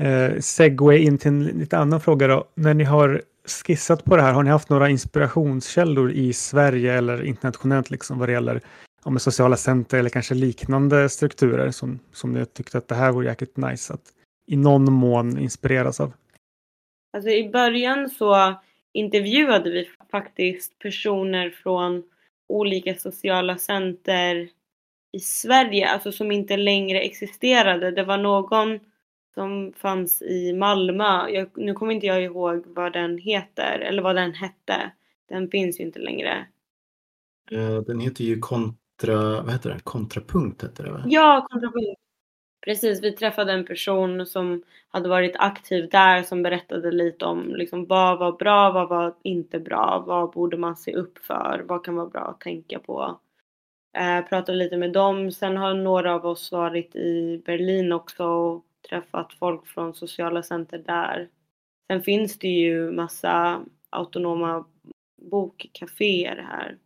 Eh, 0.00 0.40
segway 0.40 0.98
in 0.98 1.18
till 1.18 1.28
en 1.28 1.44
lite 1.44 1.78
annan 1.78 2.00
fråga 2.00 2.26
då. 2.26 2.48
När 2.54 2.74
ni 2.74 2.84
har 2.84 3.22
skissat 3.44 4.04
på 4.04 4.16
det 4.16 4.22
här, 4.22 4.32
har 4.32 4.42
ni 4.42 4.50
haft 4.50 4.68
några 4.68 4.90
inspirationskällor 4.90 6.10
i 6.10 6.32
Sverige 6.32 6.92
eller 6.92 7.24
internationellt 7.24 7.90
liksom 7.90 8.18
vad 8.18 8.28
det 8.28 8.32
gäller 8.32 8.60
om 9.02 9.18
sociala 9.18 9.56
center 9.56 9.98
eller 9.98 10.10
kanske 10.10 10.34
liknande 10.34 11.08
strukturer 11.08 11.70
som, 11.70 11.98
som 12.12 12.32
ni 12.32 12.46
tyckte 12.46 12.78
att 12.78 12.88
det 12.88 12.94
här 12.94 13.12
vore 13.12 13.26
jäkligt 13.26 13.56
nice 13.56 13.94
att 13.94 14.12
i 14.46 14.56
någon 14.56 14.92
mån 14.92 15.38
inspireras 15.38 16.00
av? 16.00 16.12
Alltså 17.16 17.30
i 17.30 17.48
början 17.48 18.10
så 18.10 18.54
intervjuade 18.92 19.70
vi 19.70 19.90
faktiskt 20.10 20.78
personer 20.78 21.50
från 21.50 22.02
olika 22.48 22.94
sociala 22.94 23.58
center 23.58 24.48
i 25.12 25.20
Sverige, 25.20 25.88
alltså 25.88 26.12
som 26.12 26.32
inte 26.32 26.56
längre 26.56 27.00
existerade. 27.00 27.90
Det 27.90 28.04
var 28.04 28.18
någon 28.18 28.80
som 29.34 29.72
fanns 29.76 30.22
i 30.22 30.52
Malmö. 30.52 31.28
Jag, 31.28 31.48
nu 31.54 31.74
kommer 31.74 31.94
inte 31.94 32.06
jag 32.06 32.22
ihåg 32.22 32.62
vad 32.66 32.92
den 32.92 33.18
heter, 33.18 33.78
eller 33.78 34.02
vad 34.02 34.16
den 34.16 34.34
hette. 34.34 34.92
Den 35.28 35.50
finns 35.50 35.80
ju 35.80 35.84
inte 35.84 35.98
längre. 35.98 36.46
Eh, 37.50 37.76
Den 37.76 38.00
heter 38.00 38.24
ju 38.24 38.38
kontra, 38.38 39.42
vad 39.42 39.52
heter 39.52 39.70
det? 39.70 39.80
Kontrapunkt 39.84 40.64
heter 40.64 40.84
det 40.84 40.90
va? 40.90 41.02
Ja, 41.06 41.46
kontrapunkt. 41.50 42.00
Precis, 42.64 43.02
vi 43.02 43.12
träffade 43.12 43.52
en 43.52 43.66
person 43.66 44.26
som 44.26 44.62
hade 44.88 45.08
varit 45.08 45.36
aktiv 45.36 45.88
där 45.90 46.22
som 46.22 46.42
berättade 46.42 46.92
lite 46.92 47.24
om 47.24 47.54
liksom, 47.54 47.86
vad 47.86 48.18
var 48.18 48.32
bra, 48.32 48.72
vad 48.72 48.88
var 48.88 49.14
inte 49.22 49.58
bra, 49.60 50.04
vad 50.06 50.30
borde 50.30 50.56
man 50.56 50.76
se 50.76 50.94
upp 50.94 51.18
för, 51.18 51.64
vad 51.68 51.84
kan 51.84 51.94
vara 51.96 52.06
bra 52.06 52.20
att 52.20 52.40
tänka 52.40 52.78
på. 52.78 53.20
Eh, 53.98 54.28
pratade 54.28 54.58
lite 54.58 54.76
med 54.76 54.92
dem. 54.92 55.32
Sen 55.32 55.56
har 55.56 55.74
några 55.74 56.14
av 56.14 56.26
oss 56.26 56.52
varit 56.52 56.96
i 56.96 57.42
Berlin 57.46 57.92
också 57.92 58.24
och 58.24 58.64
träffat 58.88 59.32
folk 59.32 59.66
från 59.66 59.94
sociala 59.94 60.42
center 60.42 60.78
där. 60.78 61.30
Sen 61.86 62.02
finns 62.02 62.38
det 62.38 62.48
ju 62.48 62.90
massa 62.90 63.64
autonoma 63.90 64.66
bokcaféer 65.30 66.36
här 66.36 66.78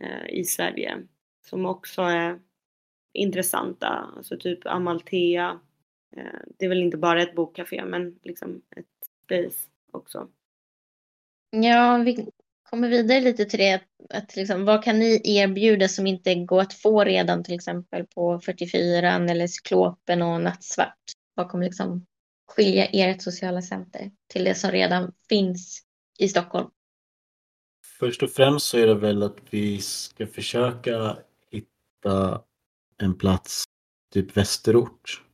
eh, 0.00 0.38
i 0.38 0.44
Sverige 0.44 1.02
som 1.46 1.66
också 1.66 2.02
är 2.02 2.40
intressanta. 3.14 3.88
Alltså 4.16 4.36
typ 4.36 4.66
Amalthea. 4.66 5.60
Eh, 6.16 6.40
det 6.58 6.64
är 6.64 6.68
väl 6.68 6.82
inte 6.82 6.96
bara 6.96 7.22
ett 7.22 7.34
bokcafé 7.34 7.84
men 7.84 8.18
liksom 8.22 8.62
ett 8.76 8.86
space 9.24 9.68
också. 9.92 10.28
Ja, 11.50 12.02
vi 12.04 12.28
kommer 12.70 12.88
vidare 12.88 13.20
lite 13.20 13.44
till 13.44 13.58
det. 13.58 13.82
Att 14.10 14.36
liksom, 14.36 14.64
vad 14.64 14.84
kan 14.84 14.98
ni 14.98 15.20
erbjuda 15.24 15.88
som 15.88 16.06
inte 16.06 16.34
går 16.34 16.60
att 16.60 16.74
få 16.74 17.04
redan 17.04 17.44
till 17.44 17.54
exempel 17.54 18.06
på 18.06 18.40
44 18.40 19.12
eller 19.14 19.46
Cyklopen 19.46 20.22
och 20.22 20.40
Nattsvart? 20.40 21.17
Vad 21.38 21.48
kommer 21.48 21.64
liksom 21.64 22.06
skilja 22.46 22.86
ert 22.86 23.22
sociala 23.22 23.62
center 23.62 24.10
till 24.26 24.44
det 24.44 24.54
som 24.54 24.70
redan 24.70 25.12
finns 25.28 25.82
i 26.18 26.28
Stockholm? 26.28 26.70
Först 27.98 28.22
och 28.22 28.30
främst 28.30 28.66
så 28.66 28.78
är 28.78 28.86
det 28.86 28.94
väl 28.94 29.22
att 29.22 29.36
vi 29.50 29.80
ska 29.80 30.26
försöka 30.26 31.18
hitta 31.50 32.42
en 32.96 33.14
plats 33.14 33.64
typ 34.12 34.36
västerort. 34.36 35.24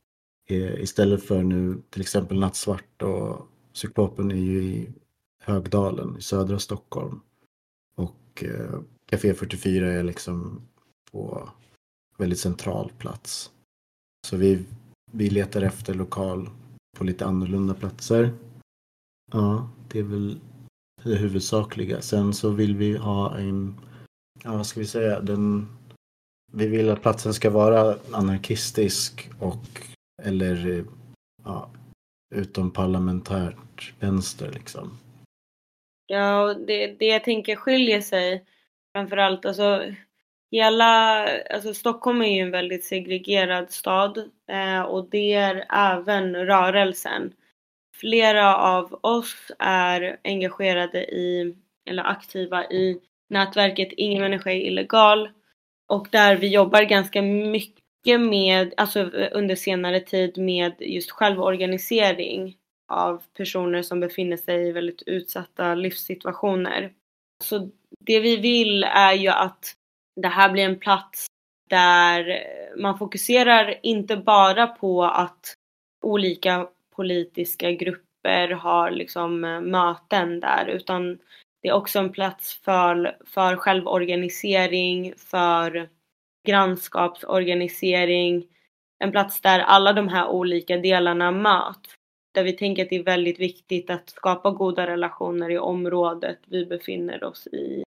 Eh, 0.49 0.79
istället 0.79 1.23
för 1.23 1.43
nu 1.43 1.81
till 1.89 2.01
exempel 2.01 2.39
Nattsvart 2.39 3.01
och 3.01 3.47
Cyklopen 3.73 4.31
är 4.31 4.35
ju 4.35 4.63
i 4.63 4.89
Högdalen 5.43 6.17
i 6.17 6.21
södra 6.21 6.59
Stockholm. 6.59 7.21
Och 7.95 8.43
eh, 8.43 8.79
Café 9.05 9.33
44 9.33 9.91
är 9.91 10.03
liksom 10.03 10.67
på 11.11 11.49
väldigt 12.17 12.39
central 12.39 12.91
plats. 12.97 13.51
Så 14.27 14.37
vi, 14.37 14.65
vi 15.15 15.29
letar 15.29 15.61
efter 15.61 15.93
lokal 15.93 16.49
på 16.97 17.03
lite 17.03 17.25
annorlunda 17.25 17.73
platser. 17.73 18.33
Ja, 19.31 19.69
det 19.87 19.99
är 19.99 20.03
väl 20.03 20.39
det 21.03 21.15
huvudsakliga. 21.15 22.01
Sen 22.01 22.33
så 22.33 22.49
vill 22.49 22.75
vi 22.75 22.97
ha 22.97 23.37
en, 23.37 23.75
ja 24.43 24.51
vad 24.57 24.67
ska 24.67 24.79
vi 24.79 24.85
säga, 24.85 25.19
den, 25.19 25.67
vi 26.53 26.67
vill 26.67 26.89
att 26.89 27.01
platsen 27.01 27.33
ska 27.33 27.49
vara 27.49 27.97
anarkistisk 28.11 29.29
och 29.39 29.81
eller 30.23 30.85
ja, 31.43 31.69
utomparlamentärt 32.35 33.93
vänster 33.99 34.51
liksom. 34.51 34.97
Ja, 36.07 36.43
och 36.43 36.65
det, 36.65 36.87
det 36.87 37.05
jag 37.05 37.23
tänker 37.23 37.55
skiljer 37.55 38.01
sig 38.01 38.45
framförallt, 38.95 39.45
alltså 39.45 39.93
hela, 40.55 41.27
alltså 41.53 41.73
Stockholm 41.73 42.21
är 42.21 42.35
ju 42.35 42.41
en 42.41 42.51
väldigt 42.51 42.85
segregerad 42.85 43.71
stad 43.71 44.17
eh, 44.49 44.81
och 44.81 45.09
det 45.09 45.33
är 45.33 45.65
även 45.69 46.35
rörelsen. 46.35 47.33
Flera 47.95 48.57
av 48.57 48.99
oss 49.01 49.51
är 49.59 50.19
engagerade 50.23 51.05
i, 51.05 51.55
eller 51.89 52.03
aktiva 52.03 52.65
i 52.65 52.99
nätverket 53.29 53.91
Ingen 53.91 54.21
människa 54.21 54.51
är 54.51 54.67
illegal 54.67 55.29
och 55.87 56.07
där 56.11 56.35
vi 56.35 56.47
jobbar 56.47 56.81
ganska 56.81 57.21
mycket 57.21 58.21
med, 58.21 58.73
alltså 58.77 59.17
eh, 59.17 59.29
under 59.31 59.55
senare 59.55 59.99
tid 59.99 60.37
med 60.37 60.73
just 60.79 61.11
självorganisering 61.11 62.55
av 62.87 63.23
personer 63.37 63.81
som 63.81 63.99
befinner 63.99 64.37
sig 64.37 64.67
i 64.67 64.71
väldigt 64.71 65.03
utsatta 65.05 65.75
livssituationer. 65.75 66.93
Så 67.43 67.69
det 67.99 68.19
vi 68.19 68.37
vill 68.37 68.83
är 68.83 69.13
ju 69.13 69.29
att 69.29 69.75
det 70.15 70.27
här 70.27 70.51
blir 70.51 70.63
en 70.63 70.79
plats 70.79 71.25
där 71.69 72.43
man 72.77 72.97
fokuserar 72.97 73.79
inte 73.83 74.17
bara 74.17 74.67
på 74.67 75.03
att 75.03 75.53
olika 76.03 76.67
politiska 76.95 77.71
grupper 77.71 78.49
har 78.49 78.91
liksom 78.91 79.43
eh, 79.43 79.61
möten 79.61 80.39
där 80.39 80.65
utan 80.65 81.19
det 81.61 81.69
är 81.69 81.73
också 81.73 81.99
en 81.99 82.11
plats 82.11 82.59
för, 82.63 83.17
för 83.25 83.55
självorganisering, 83.55 85.13
för 85.17 85.89
grannskapsorganisering, 86.47 88.47
en 88.99 89.11
plats 89.11 89.41
där 89.41 89.59
alla 89.59 89.93
de 89.93 90.07
här 90.07 90.27
olika 90.27 90.77
delarna 90.77 91.31
möts. 91.31 91.93
Där 92.33 92.43
vi 92.43 92.53
tänker 92.53 92.83
att 92.83 92.89
det 92.89 92.95
är 92.95 93.03
väldigt 93.03 93.39
viktigt 93.39 93.89
att 93.89 94.09
skapa 94.09 94.51
goda 94.51 94.87
relationer 94.87 95.51
i 95.51 95.57
området 95.57 96.39
vi 96.45 96.65
befinner 96.65 97.23
oss 97.23 97.47
i. 97.47 97.84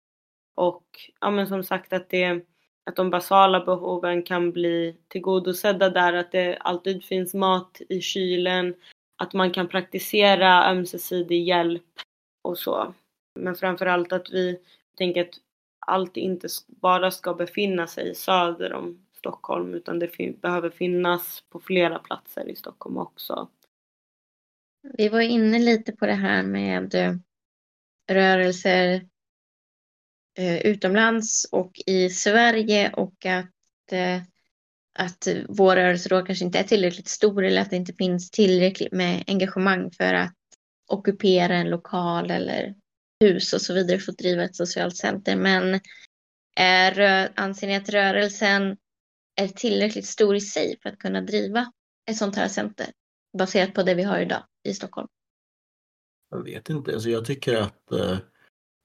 Och 0.56 1.10
ja 1.20 1.30
men 1.30 1.46
som 1.46 1.64
sagt 1.64 1.92
att, 1.92 2.10
det, 2.10 2.44
att 2.86 2.96
de 2.96 3.10
basala 3.10 3.64
behoven 3.64 4.22
kan 4.22 4.52
bli 4.52 4.96
tillgodosedda 5.08 5.90
där, 5.90 6.12
att 6.12 6.32
det 6.32 6.56
alltid 6.56 7.04
finns 7.04 7.34
mat 7.34 7.80
i 7.88 8.00
kylen, 8.00 8.74
att 9.16 9.32
man 9.32 9.50
kan 9.50 9.68
praktisera 9.68 10.70
ömsesidig 10.70 11.44
hjälp 11.44 12.00
och 12.42 12.58
så. 12.58 12.94
Men 13.40 13.54
framförallt 13.54 14.12
att 14.12 14.30
vi 14.30 14.58
tänker 14.96 15.20
att 15.20 15.34
allt 15.86 16.16
inte 16.16 16.48
bara 16.66 17.10
ska 17.10 17.34
befinna 17.34 17.86
sig 17.86 18.14
söder 18.14 18.72
om 18.72 19.06
Stockholm 19.18 19.74
utan 19.74 19.98
det 19.98 20.08
fin 20.08 20.38
behöver 20.42 20.70
finnas 20.70 21.44
på 21.50 21.60
flera 21.60 21.98
platser 21.98 22.48
i 22.48 22.56
Stockholm 22.56 22.98
också. 22.98 23.48
Vi 24.82 25.08
var 25.08 25.20
inne 25.20 25.58
lite 25.58 25.92
på 25.92 26.06
det 26.06 26.12
här 26.12 26.42
med 26.42 26.94
eh, 26.94 27.14
rörelser 28.12 29.08
Eh, 30.38 30.66
utomlands 30.66 31.44
och 31.52 31.72
i 31.86 32.10
Sverige 32.10 32.92
och 32.92 33.26
att, 33.26 33.92
eh, 33.92 34.22
att 34.98 35.28
vår 35.48 35.76
rörelse 35.76 36.08
då 36.08 36.22
kanske 36.22 36.44
inte 36.44 36.58
är 36.58 36.64
tillräckligt 36.64 37.08
stor 37.08 37.44
eller 37.44 37.60
att 37.60 37.70
det 37.70 37.76
inte 37.76 37.92
finns 37.92 38.30
tillräckligt 38.30 38.92
med 38.92 39.24
engagemang 39.26 39.90
för 39.90 40.14
att 40.14 40.34
ockupera 40.88 41.54
en 41.54 41.70
lokal 41.70 42.30
eller 42.30 42.74
hus 43.20 43.52
och 43.52 43.60
så 43.60 43.74
vidare 43.74 43.98
för 43.98 44.12
att 44.12 44.18
driva 44.18 44.44
ett 44.44 44.56
socialt 44.56 44.96
center. 44.96 45.36
Men 45.36 45.74
eh, 45.74 45.80
är, 46.56 47.32
anser 47.34 47.66
ni 47.66 47.76
att 47.76 47.88
rörelsen 47.88 48.76
är 49.36 49.48
tillräckligt 49.48 50.06
stor 50.06 50.36
i 50.36 50.40
sig 50.40 50.78
för 50.82 50.88
att 50.88 50.98
kunna 50.98 51.20
driva 51.20 51.72
ett 52.10 52.16
sånt 52.16 52.36
här 52.36 52.48
center 52.48 52.86
baserat 53.38 53.74
på 53.74 53.82
det 53.82 53.94
vi 53.94 54.02
har 54.02 54.20
idag 54.20 54.42
i 54.62 54.74
Stockholm? 54.74 55.08
Jag 56.30 56.44
vet 56.44 56.70
inte, 56.70 56.92
alltså 56.92 57.08
jag 57.08 57.24
tycker 57.24 57.56
att 57.56 57.82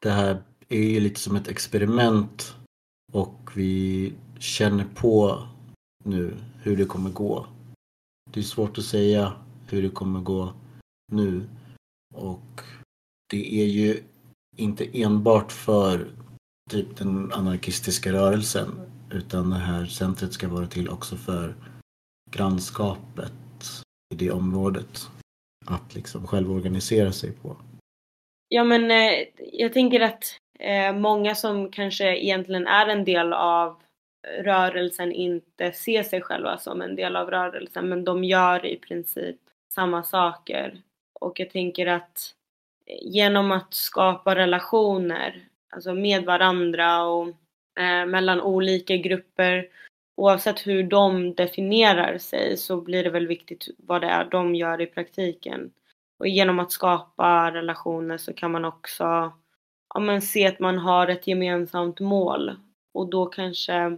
det 0.01 0.09
här 0.09 0.43
är 0.75 0.89
ju 0.89 0.99
lite 0.99 1.19
som 1.19 1.35
ett 1.35 1.47
experiment 1.47 2.55
och 3.13 3.51
vi 3.55 4.13
känner 4.39 4.85
på 4.85 5.47
nu 6.03 6.37
hur 6.61 6.77
det 6.77 6.85
kommer 6.85 7.09
gå. 7.09 7.47
Det 8.31 8.39
är 8.39 8.43
svårt 8.43 8.77
att 8.77 8.85
säga 8.85 9.33
hur 9.67 9.81
det 9.81 9.89
kommer 9.89 10.19
gå 10.19 10.53
nu 11.11 11.49
och 12.13 12.61
det 13.29 13.61
är 13.61 13.65
ju 13.65 14.03
inte 14.57 15.01
enbart 15.01 15.51
för 15.51 16.11
typ 16.69 16.97
den 16.97 17.31
anarkistiska 17.31 18.13
rörelsen 18.13 18.67
utan 19.11 19.49
det 19.49 19.55
här 19.55 19.85
centret 19.85 20.33
ska 20.33 20.47
vara 20.47 20.67
till 20.67 20.89
också 20.89 21.15
för 21.15 21.55
grannskapet 22.31 23.33
i 24.13 24.15
det 24.15 24.31
området 24.31 25.09
att 25.65 25.95
liksom 25.95 26.27
själv 26.27 26.51
organisera 26.51 27.11
sig 27.11 27.31
på. 27.31 27.57
Ja 28.47 28.63
men 28.63 28.91
eh, 28.91 29.27
jag 29.53 29.73
tänker 29.73 29.99
att 29.99 30.37
eh, 30.61 30.93
många 30.93 31.35
som 31.35 31.71
kanske 31.71 32.17
egentligen 32.17 32.67
är 32.67 32.87
en 32.87 33.05
del 33.05 33.33
av 33.33 33.81
rörelsen 34.39 35.11
inte 35.11 35.71
ser 35.71 36.03
sig 36.03 36.21
själva 36.21 36.57
som 36.57 36.81
en 36.81 36.95
del 36.95 37.15
av 37.15 37.29
rörelsen 37.29 37.89
men 37.89 38.03
de 38.03 38.23
gör 38.23 38.65
i 38.65 38.77
princip 38.77 39.37
samma 39.73 40.03
saker. 40.03 40.81
Och 41.19 41.39
jag 41.39 41.49
tänker 41.49 41.87
att 41.87 42.35
genom 43.01 43.51
att 43.51 43.73
skapa 43.73 44.35
relationer, 44.35 45.45
alltså 45.69 45.93
med 45.93 46.25
varandra 46.25 47.03
och 47.03 47.27
eh, 47.79 48.05
mellan 48.05 48.41
olika 48.41 48.97
grupper, 48.97 49.67
oavsett 50.17 50.67
hur 50.67 50.83
de 50.83 51.33
definierar 51.33 52.17
sig 52.17 52.57
så 52.57 52.81
blir 52.81 53.03
det 53.03 53.09
väl 53.09 53.27
viktigt 53.27 53.67
vad 53.77 54.01
det 54.01 54.07
är 54.07 54.25
de 54.25 54.55
gör 54.55 54.81
i 54.81 54.85
praktiken. 54.85 55.71
Och 56.19 56.27
genom 56.27 56.59
att 56.59 56.71
skapa 56.71 57.51
relationer 57.51 58.17
så 58.17 58.33
kan 58.33 58.51
man 58.51 58.65
också 58.65 59.31
ja, 59.93 59.99
men 59.99 60.21
se 60.21 60.47
att 60.47 60.59
man 60.59 60.77
har 60.77 61.07
ett 61.07 61.27
gemensamt 61.27 61.99
mål 61.99 62.55
och 62.93 63.09
då 63.09 63.25
kanske 63.25 63.97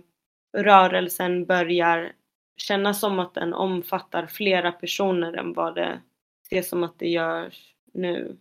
rörelsen 0.57 1.45
börjar 1.45 2.11
kännas 2.57 2.99
som 2.99 3.19
att 3.19 3.33
den 3.33 3.53
omfattar 3.53 4.25
flera 4.25 4.71
personer 4.71 5.33
än 5.33 5.53
vad 5.53 5.75
det 5.75 6.01
ses 6.45 6.69
som 6.69 6.83
att 6.83 6.99
det 6.99 7.09
görs 7.09 7.73
nu. 7.93 8.37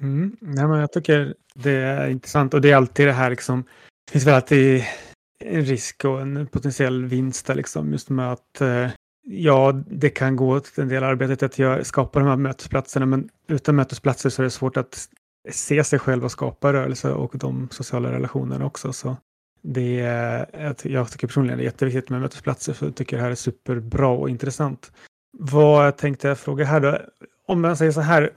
Mm. 0.00 0.36
Nej, 0.40 0.68
men 0.68 0.78
jag 0.78 0.92
tycker 0.92 1.34
det 1.54 1.70
är 1.70 2.08
intressant 2.08 2.54
och 2.54 2.60
det 2.60 2.70
är 2.70 2.76
alltid 2.76 3.06
det 3.06 3.12
här 3.12 3.30
liksom. 3.30 3.62
Det 4.06 4.12
finns 4.12 4.26
väl 4.26 4.34
alltid 4.34 4.84
en 5.44 5.64
risk 5.64 6.04
och 6.04 6.20
en 6.20 6.46
potentiell 6.46 7.04
vinst 7.04 7.46
där 7.46 7.54
liksom 7.54 7.92
just 7.92 8.10
med 8.10 8.32
att 8.32 8.60
eh, 8.60 8.90
ja, 9.22 9.72
det 9.86 10.10
kan 10.10 10.36
gå 10.36 10.56
åt 10.56 10.78
en 10.78 10.88
del 10.88 11.04
arbetet 11.04 11.42
att 11.42 11.58
jag 11.58 11.86
skapar 11.86 12.20
de 12.20 12.28
här 12.28 12.36
mötesplatserna, 12.36 13.06
men 13.06 13.28
utan 13.48 13.76
mötesplatser 13.76 14.30
så 14.30 14.42
är 14.42 14.44
det 14.44 14.50
svårt 14.50 14.76
att 14.76 15.08
se 15.48 15.84
sig 15.84 15.98
själv 15.98 16.24
och 16.24 16.32
skapa 16.32 16.72
rörelse 16.72 17.12
och 17.12 17.32
de 17.34 17.68
sociala 17.70 18.12
relationerna 18.12 18.66
också. 18.66 18.92
Så 18.92 19.16
det 19.62 20.00
är, 20.00 20.74
jag 20.82 21.10
tycker 21.10 21.26
personligen 21.26 21.58
det 21.58 21.62
är 21.62 21.66
jätteviktigt 21.66 22.10
med 22.10 22.20
mötesplatser, 22.20 22.72
för 22.72 22.86
jag 22.86 22.94
tycker 22.94 23.16
det 23.16 23.22
här 23.22 23.30
är 23.30 23.34
superbra 23.34 24.08
och 24.08 24.30
intressant. 24.30 24.92
Vad 25.38 25.96
tänkte 25.96 26.28
jag 26.28 26.38
fråga 26.38 26.64
här 26.64 26.80
då? 26.80 26.98
Om 27.46 27.60
man 27.60 27.76
säger 27.76 27.92
så 27.92 28.00
här, 28.00 28.30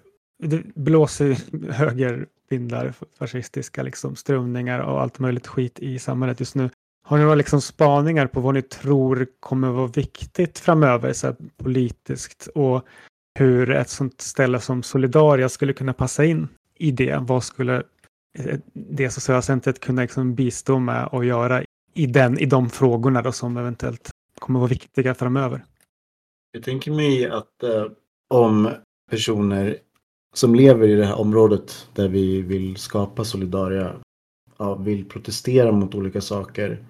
det 0.43 0.75
blåser 0.75 1.37
högervindar, 1.71 2.93
fascistiska 3.19 3.83
liksom, 3.83 4.15
strömningar 4.15 4.79
och 4.79 5.01
allt 5.01 5.19
möjligt 5.19 5.47
skit 5.47 5.79
i 5.79 5.99
samhället 5.99 6.39
just 6.39 6.55
nu. 6.55 6.69
Har 7.05 7.17
ni 7.17 7.23
några 7.23 7.35
liksom 7.35 7.61
spaningar 7.61 8.27
på 8.27 8.39
vad 8.39 8.53
ni 8.53 8.61
tror 8.61 9.27
kommer 9.39 9.69
vara 9.69 9.87
viktigt 9.87 10.59
framöver 10.59 11.13
så 11.13 11.35
politiskt 11.57 12.47
och 12.55 12.85
hur 13.39 13.71
ett 13.71 13.89
sånt 13.89 14.21
ställe 14.21 14.59
som 14.59 14.83
Solidaria 14.83 15.49
skulle 15.49 15.73
kunna 15.73 15.93
passa 15.93 16.25
in 16.25 16.47
i 16.75 16.91
det? 16.91 17.17
Vad 17.21 17.43
skulle 17.43 17.83
eh, 18.39 18.59
det 18.73 19.09
sociala 19.09 19.41
centret 19.41 19.79
kunna 19.79 20.01
liksom 20.01 20.35
bistå 20.35 20.79
med 20.79 21.07
och 21.11 21.25
göra 21.25 21.63
i, 21.93 22.05
den, 22.05 22.39
i 22.39 22.45
de 22.45 22.69
frågorna 22.69 23.21
då 23.21 23.31
som 23.31 23.57
eventuellt 23.57 24.09
kommer 24.39 24.59
vara 24.59 24.69
viktiga 24.69 25.13
framöver? 25.13 25.65
Jag 26.51 26.63
tänker 26.63 26.91
mig 26.91 27.29
att 27.29 27.63
eh, 27.63 27.85
om 28.29 28.69
personer 29.11 29.77
som 30.33 30.55
lever 30.55 30.87
i 30.87 30.95
det 30.95 31.05
här 31.05 31.19
området 31.19 31.89
där 31.93 32.07
vi 32.07 32.41
vill 32.41 32.77
skapa 32.77 33.23
Solidaria 33.23 33.95
ja, 34.57 34.75
vill 34.75 35.05
protestera 35.05 35.71
mot 35.71 35.95
olika 35.95 36.21
saker 36.21 36.85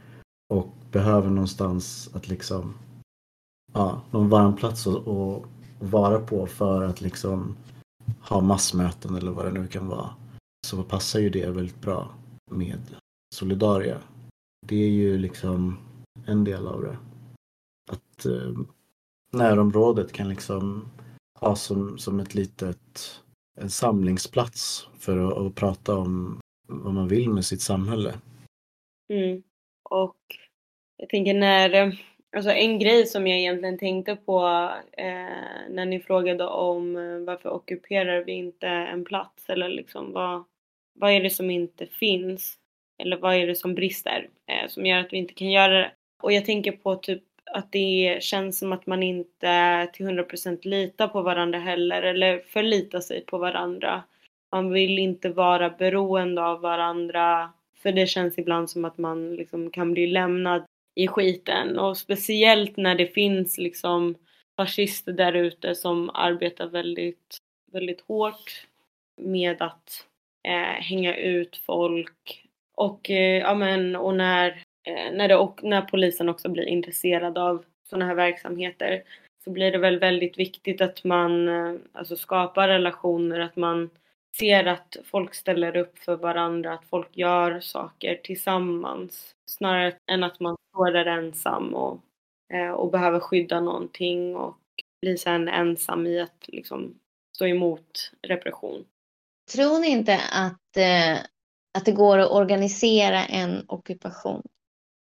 och 0.49 0.75
behöver 0.91 1.29
någonstans 1.29 2.09
att 2.13 2.27
liksom 2.27 2.73
ja, 3.73 4.01
någon 4.11 4.29
varm 4.29 4.55
plats 4.55 4.87
att 4.87 5.43
vara 5.79 6.19
på 6.19 6.47
för 6.47 6.83
att 6.83 7.01
liksom 7.01 7.55
ha 8.21 8.41
massmöten 8.41 9.15
eller 9.15 9.31
vad 9.31 9.45
det 9.45 9.51
nu 9.51 9.67
kan 9.67 9.87
vara 9.87 10.09
så 10.67 10.83
passar 10.83 11.19
ju 11.19 11.29
det 11.29 11.49
väldigt 11.49 11.81
bra 11.81 12.15
med 12.51 12.95
Solidaria. 13.35 14.01
Det 14.67 14.83
är 14.83 14.89
ju 14.89 15.17
liksom 15.17 15.77
en 16.25 16.43
del 16.43 16.67
av 16.67 16.81
det. 16.81 16.97
Att 17.91 18.25
eh, 18.25 18.57
närområdet 19.31 20.11
kan 20.11 20.29
liksom 20.29 20.91
ha 21.39 21.55
som, 21.55 21.97
som 21.97 22.19
ett 22.19 22.35
litet 22.35 23.21
en 23.61 23.69
samlingsplats 23.69 24.87
för 24.99 25.17
att, 25.17 25.37
att 25.37 25.55
prata 25.55 25.97
om 25.97 26.39
vad 26.67 26.93
man 26.93 27.07
vill 27.07 27.29
med 27.29 27.45
sitt 27.45 27.61
samhälle. 27.61 28.19
Mm. 29.13 29.43
Och 29.89 30.17
jag 30.97 31.09
tänker 31.09 31.33
när, 31.33 31.99
alltså 32.35 32.51
en 32.51 32.79
grej 32.79 33.05
som 33.05 33.27
jag 33.27 33.39
egentligen 33.39 33.77
tänkte 33.77 34.15
på 34.15 34.69
eh, 34.91 35.69
när 35.69 35.85
ni 35.85 35.99
frågade 35.99 36.45
om 36.47 36.95
eh, 36.95 37.17
varför 37.17 37.49
ockuperar 37.49 38.23
vi 38.23 38.31
inte 38.31 38.67
en 38.67 39.05
plats 39.05 39.49
eller 39.49 39.69
liksom 39.69 40.11
vad, 40.13 40.43
vad 40.93 41.11
är 41.11 41.23
det 41.23 41.29
som 41.29 41.49
inte 41.49 41.85
finns? 41.85 42.57
Eller 42.97 43.17
vad 43.17 43.35
är 43.35 43.47
det 43.47 43.55
som 43.55 43.75
brister 43.75 44.29
eh, 44.47 44.67
som 44.69 44.85
gör 44.85 44.99
att 44.99 45.13
vi 45.13 45.17
inte 45.17 45.33
kan 45.33 45.51
göra 45.51 45.73
det? 45.73 45.91
Och 46.23 46.31
jag 46.31 46.45
tänker 46.45 46.71
på 46.71 46.95
typ 46.95 47.23
att 47.51 47.71
det 47.71 48.17
känns 48.21 48.59
som 48.59 48.73
att 48.73 48.85
man 48.85 49.03
inte 49.03 49.87
till 49.93 50.05
100% 50.05 50.59
litar 50.67 51.07
på 51.07 51.21
varandra 51.21 51.59
heller 51.59 52.01
eller 52.01 52.39
förlitar 52.39 52.99
sig 52.99 53.25
på 53.25 53.37
varandra. 53.37 54.03
Man 54.51 54.71
vill 54.71 54.99
inte 54.99 55.29
vara 55.29 55.69
beroende 55.69 56.43
av 56.43 56.61
varandra 56.61 57.49
för 57.83 57.91
det 57.91 58.07
känns 58.07 58.37
ibland 58.37 58.69
som 58.69 58.85
att 58.85 58.97
man 58.97 59.35
liksom 59.35 59.71
kan 59.71 59.91
bli 59.91 60.07
lämnad 60.07 60.63
i 60.95 61.07
skiten. 61.07 61.79
Och 61.79 61.97
speciellt 61.97 62.77
när 62.77 62.95
det 62.95 63.07
finns 63.07 63.57
liksom 63.57 64.15
fascister 64.57 65.13
där 65.13 65.33
ute 65.33 65.75
som 65.75 66.09
arbetar 66.13 66.67
väldigt, 66.67 67.37
väldigt 67.71 68.01
hårt 68.01 68.67
med 69.21 69.61
att 69.61 70.07
eh, 70.47 70.83
hänga 70.83 71.15
ut 71.15 71.57
folk. 71.57 72.45
Och, 72.75 73.09
eh, 73.09 73.39
ja, 73.39 73.53
men, 73.53 73.95
och 73.95 74.15
när, 74.15 74.63
eh, 74.83 75.13
när, 75.13 75.27
det, 75.27 75.35
och 75.35 75.63
när 75.63 75.81
polisen 75.81 76.29
också 76.29 76.49
blir 76.49 76.65
intresserad 76.65 77.37
av 77.37 77.65
sådana 77.89 78.05
här 78.05 78.15
verksamheter 78.15 79.03
så 79.43 79.49
blir 79.49 79.71
det 79.71 79.77
väl 79.77 79.99
väldigt 79.99 80.37
viktigt 80.39 80.81
att 80.81 81.03
man 81.03 81.47
eh, 81.47 81.75
alltså 81.91 82.15
skapar 82.15 82.67
relationer, 82.67 83.39
att 83.39 83.55
man 83.55 83.89
ser 84.37 84.65
att 84.65 84.97
folk 85.03 85.33
ställer 85.33 85.77
upp 85.77 85.97
för 85.97 86.15
varandra, 86.15 86.73
att 86.73 86.85
folk 86.85 87.17
gör 87.17 87.59
saker 87.59 88.19
tillsammans 88.23 89.32
snarare 89.57 89.93
än 90.11 90.23
att 90.23 90.39
man 90.39 90.57
står 90.69 90.91
där 90.91 91.05
ensam 91.05 91.73
och, 91.75 92.01
eh, 92.53 92.71
och 92.71 92.91
behöver 92.91 93.19
skydda 93.19 93.59
någonting 93.59 94.35
och 94.35 94.57
blir 95.01 95.17
sen 95.17 95.47
ensam 95.47 96.07
i 96.07 96.19
att 96.19 96.45
liksom 96.47 96.99
stå 97.35 97.47
emot 97.47 98.11
repression. 98.27 98.85
Tror 99.53 99.79
ni 99.79 99.87
inte 99.87 100.21
att, 100.31 100.77
eh, 100.77 101.17
att 101.77 101.85
det 101.85 101.91
går 101.91 102.17
att 102.17 102.31
organisera 102.31 103.25
en 103.25 103.65
ockupation? 103.67 104.43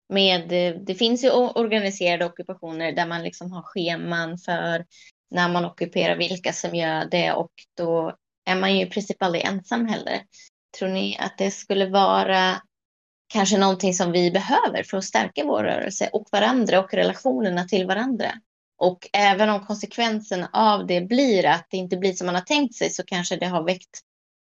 Med, 0.09 0.51
eh, 0.51 0.79
det 0.81 0.95
finns 0.95 1.23
ju 1.23 1.31
organiserade 1.31 2.25
ockupationer 2.25 2.91
där 2.91 3.07
man 3.07 3.23
liksom 3.23 3.51
har 3.51 3.61
scheman 3.61 4.37
för 4.37 4.85
när 5.31 5.49
man 5.49 5.65
ockuperar, 5.65 6.15
vilka 6.15 6.53
som 6.53 6.75
gör 6.75 7.05
det 7.05 7.33
och 7.33 7.51
då 7.77 8.17
är 8.45 8.55
man 8.55 8.75
ju 8.75 8.85
i 8.85 8.89
princip 8.89 9.23
aldrig 9.23 9.45
ensam 9.45 9.85
heller. 9.85 10.21
Tror 10.79 10.89
ni 10.89 11.17
att 11.19 11.37
det 11.37 11.51
skulle 11.51 11.85
vara 11.85 12.61
kanske 13.33 13.57
någonting 13.57 13.93
som 13.93 14.11
vi 14.11 14.31
behöver 14.31 14.83
för 14.83 14.97
att 14.97 15.03
stärka 15.03 15.45
vår 15.45 15.63
rörelse 15.63 16.09
och 16.13 16.27
varandra 16.31 16.79
och 16.79 16.93
relationerna 16.93 17.63
till 17.63 17.87
varandra? 17.87 18.31
Och 18.77 19.09
även 19.13 19.49
om 19.49 19.65
konsekvensen 19.65 20.45
av 20.53 20.87
det 20.87 21.01
blir 21.01 21.45
att 21.45 21.67
det 21.69 21.77
inte 21.77 21.97
blir 21.97 22.13
som 22.13 22.25
man 22.25 22.35
har 22.35 22.41
tänkt 22.41 22.75
sig 22.75 22.89
så 22.89 23.03
kanske 23.03 23.35
det 23.35 23.45
har 23.45 23.63
väckt 23.63 23.99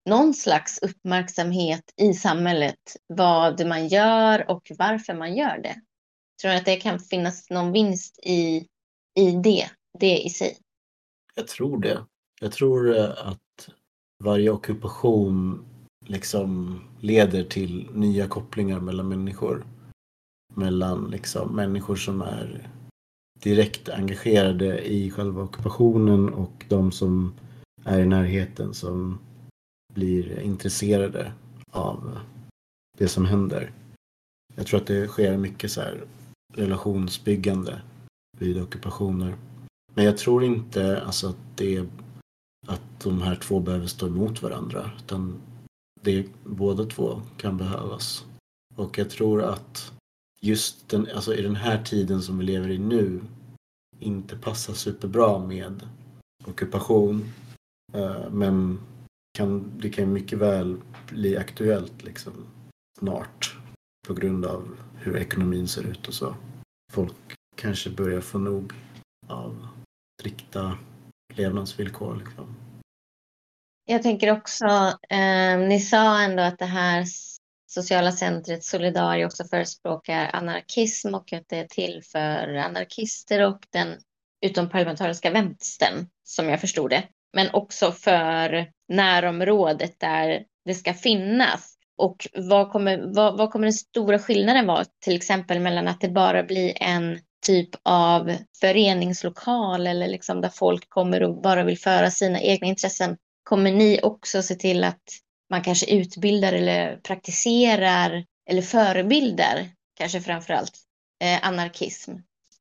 någon 0.09 0.35
slags 0.35 0.79
uppmärksamhet 0.79 1.85
i 1.97 2.15
samhället 2.15 2.97
vad 3.07 3.67
man 3.67 3.89
gör 3.89 4.51
och 4.51 4.73
varför 4.79 5.15
man 5.15 5.37
gör 5.37 5.59
det. 5.63 5.75
Tror 6.43 6.53
du 6.53 6.57
att 6.57 6.65
det 6.65 6.77
kan 6.77 7.01
finnas 7.01 7.51
någon 7.51 7.73
vinst 7.73 8.19
i, 8.23 8.67
i 9.19 9.31
det, 9.45 9.71
det 9.99 10.19
i 10.19 10.31
sig? 10.31 10.57
Jag 11.35 11.49
tror 11.49 11.81
det. 11.81 12.05
Jag 12.41 12.53
tror 12.53 12.99
eh, 12.99 13.05
att 13.05 13.69
varje 14.25 14.51
ockupation 14.51 15.65
liksom 16.09 16.81
leder 17.01 17.45
till 17.45 17.89
nya 17.95 18.29
kopplingar 18.29 18.81
mellan 18.81 19.09
människor. 19.09 19.65
Mellan 20.55 21.11
liksom 21.11 21.57
människor 21.57 21.97
som 21.97 22.23
är 22.23 22.69
direkt 23.43 23.89
engagerade 23.89 24.89
i 24.89 25.11
själva 25.11 25.43
ockupationen 25.43 26.29
och 26.29 26.65
de 26.69 26.93
som 26.93 27.33
är 27.85 28.01
i 28.01 28.07
närheten 28.07 28.75
som 28.75 29.19
blir 29.95 30.41
intresserade 30.41 31.33
av 31.73 32.19
det 32.99 33.09
som 33.09 33.25
händer. 33.25 33.73
Jag 34.55 34.67
tror 34.67 34.81
att 34.81 34.87
det 34.87 35.09
sker 35.09 35.37
mycket 35.37 35.71
så 35.71 35.81
här 35.81 36.05
relationsbyggande 36.55 37.83
vid 38.39 38.63
ockupationer. 38.63 39.37
Men 39.95 40.05
jag 40.05 40.19
tror 40.19 40.45
inte 40.45 41.03
alltså 41.03 41.29
att, 41.29 41.57
det, 41.57 41.87
att 42.67 43.01
de 43.01 43.23
här 43.23 43.37
två 43.37 43.61
behöver 43.61 43.87
stå 43.87 44.07
emot 44.07 44.43
varandra. 44.43 44.91
Utan 44.99 45.41
det, 46.03 46.27
båda 46.45 46.85
två 46.85 47.23
kan 47.37 47.57
behövas. 47.57 48.25
Och 48.75 48.99
jag 48.99 49.11
tror 49.11 49.43
att 49.43 49.93
just 50.41 50.89
den, 50.89 51.09
alltså 51.15 51.35
i 51.35 51.43
den 51.43 51.57
här 51.57 51.85
tiden 51.85 52.23
som 52.23 52.39
vi 52.39 52.45
lever 52.45 52.71
i 52.71 52.79
nu 52.79 53.21
inte 53.99 54.37
passar 54.37 54.75
superbra 54.75 55.39
med 55.39 55.89
ockupation. 56.47 57.33
Eh, 57.93 58.31
men 58.31 58.81
kan, 59.39 59.73
det 59.81 59.91
kan 59.91 60.13
mycket 60.13 60.39
väl 60.39 60.77
bli 61.09 61.37
aktuellt 61.37 62.05
liksom 62.05 62.33
snart 62.99 63.57
på 64.07 64.15
grund 64.15 64.45
av 64.45 64.77
hur 64.95 65.17
ekonomin 65.17 65.69
ser 65.69 65.83
ut 65.83 66.09
och 66.09 66.15
så. 66.15 66.35
Folk 66.93 67.15
kanske 67.57 67.91
börjar 67.91 68.21
få 68.21 68.39
nog 68.39 68.73
av 69.27 69.69
strikta 70.21 70.79
levnadsvillkor. 71.35 72.17
Liksom. 72.17 72.55
Jag 73.91 74.03
tänker 74.03 74.33
också, 74.33 74.67
eh, 75.11 75.59
ni 75.59 75.81
sa 75.81 76.23
ändå 76.23 76.43
att 76.43 76.59
det 76.59 76.65
här 76.65 77.05
sociala 77.67 78.13
centret 78.13 78.65
Solidari 78.65 79.25
också 79.25 79.45
förespråkar 79.45 80.31
anarkism 80.33 81.15
och 81.15 81.33
att 81.33 81.49
det 81.49 81.59
är 81.59 81.65
till 81.65 82.03
för 82.13 82.55
anarkister 82.55 83.47
och 83.47 83.59
den 83.71 83.97
utomparlamentariska 84.47 85.31
vänstern, 85.31 86.07
som 86.23 86.49
jag 86.49 86.61
förstod 86.61 86.91
det. 86.91 87.05
Men 87.33 87.51
också 87.53 87.93
för 87.93 88.71
närområdet 88.89 90.01
där 90.01 90.45
det 90.65 90.75
ska 90.75 90.95
finnas. 90.95 91.75
Och 91.97 92.29
vad 92.35 92.71
kommer, 92.71 93.15
vad, 93.15 93.39
vad 93.39 93.51
kommer 93.51 93.67
den 93.67 93.73
stora 93.73 94.19
skillnaden 94.19 94.67
vara 94.67 94.85
till 95.05 95.17
exempel 95.17 95.61
mellan 95.61 95.89
att 95.89 96.01
det 96.01 96.09
bara 96.09 96.43
blir 96.43 96.83
en 96.83 97.19
typ 97.47 97.71
av 97.83 98.37
föreningslokal 98.61 99.87
eller 99.87 100.09
liksom 100.09 100.41
där 100.41 100.49
folk 100.49 100.89
kommer 100.89 101.23
och 101.23 101.43
bara 101.43 101.65
vill 101.65 101.79
föra 101.79 102.11
sina 102.11 102.41
egna 102.41 102.67
intressen. 102.67 103.17
Kommer 103.49 103.73
ni 103.73 104.01
också 104.03 104.43
se 104.43 104.55
till 104.55 104.85
att 104.85 105.03
man 105.51 105.63
kanske 105.63 105.95
utbildar 105.95 106.53
eller 106.53 106.97
praktiserar 106.97 108.25
eller 108.51 108.63
förebildar, 108.63 109.69
kanske 109.95 110.21
framför 110.21 110.55
allt, 110.55 110.79
eh, 111.25 111.47
anarkism 111.47 112.13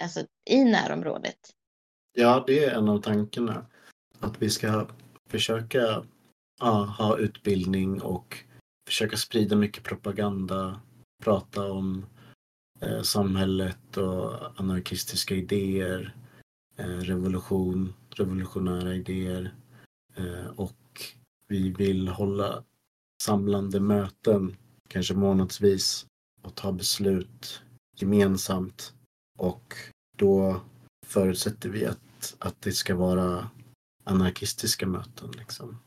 alltså 0.04 0.26
i 0.50 0.64
närområdet? 0.64 1.38
Ja, 2.14 2.44
det 2.48 2.66
är 2.66 2.72
en 2.72 2.90
av 2.90 3.02
tankarna. 3.02 3.66
Att 4.20 4.42
vi 4.42 4.50
ska 4.50 4.88
försöka 5.30 6.04
ja, 6.60 6.96
ha 6.98 7.18
utbildning 7.18 8.02
och 8.02 8.38
försöka 8.88 9.18
sprida 9.18 9.56
mycket 9.56 9.84
propaganda, 9.84 10.82
prata 11.24 11.72
om 11.72 12.06
eh, 12.82 13.02
samhället 13.02 13.98
och 13.98 14.60
anarkistiska 14.60 15.36
idéer, 15.36 16.16
eh, 16.78 16.86
revolution, 16.86 17.94
revolutionära 18.16 18.96
idéer 18.96 19.54
Eh, 20.18 20.48
och 20.56 21.02
vi 21.48 21.70
vill 21.70 22.08
hålla 22.08 22.64
samlande 23.24 23.80
möten, 23.80 24.56
kanske 24.88 25.14
månadsvis 25.14 26.06
och 26.42 26.56
ta 26.56 26.72
beslut 26.72 27.62
gemensamt 27.96 28.94
och 29.38 29.74
då 30.18 30.62
förutsätter 31.06 31.70
vi 31.70 31.86
att, 31.86 32.36
att 32.40 32.62
det 32.62 32.72
ska 32.72 32.96
vara 32.96 33.50
anarkistiska 34.04 34.88
möten. 34.88 35.32
Liksom. 35.38 35.80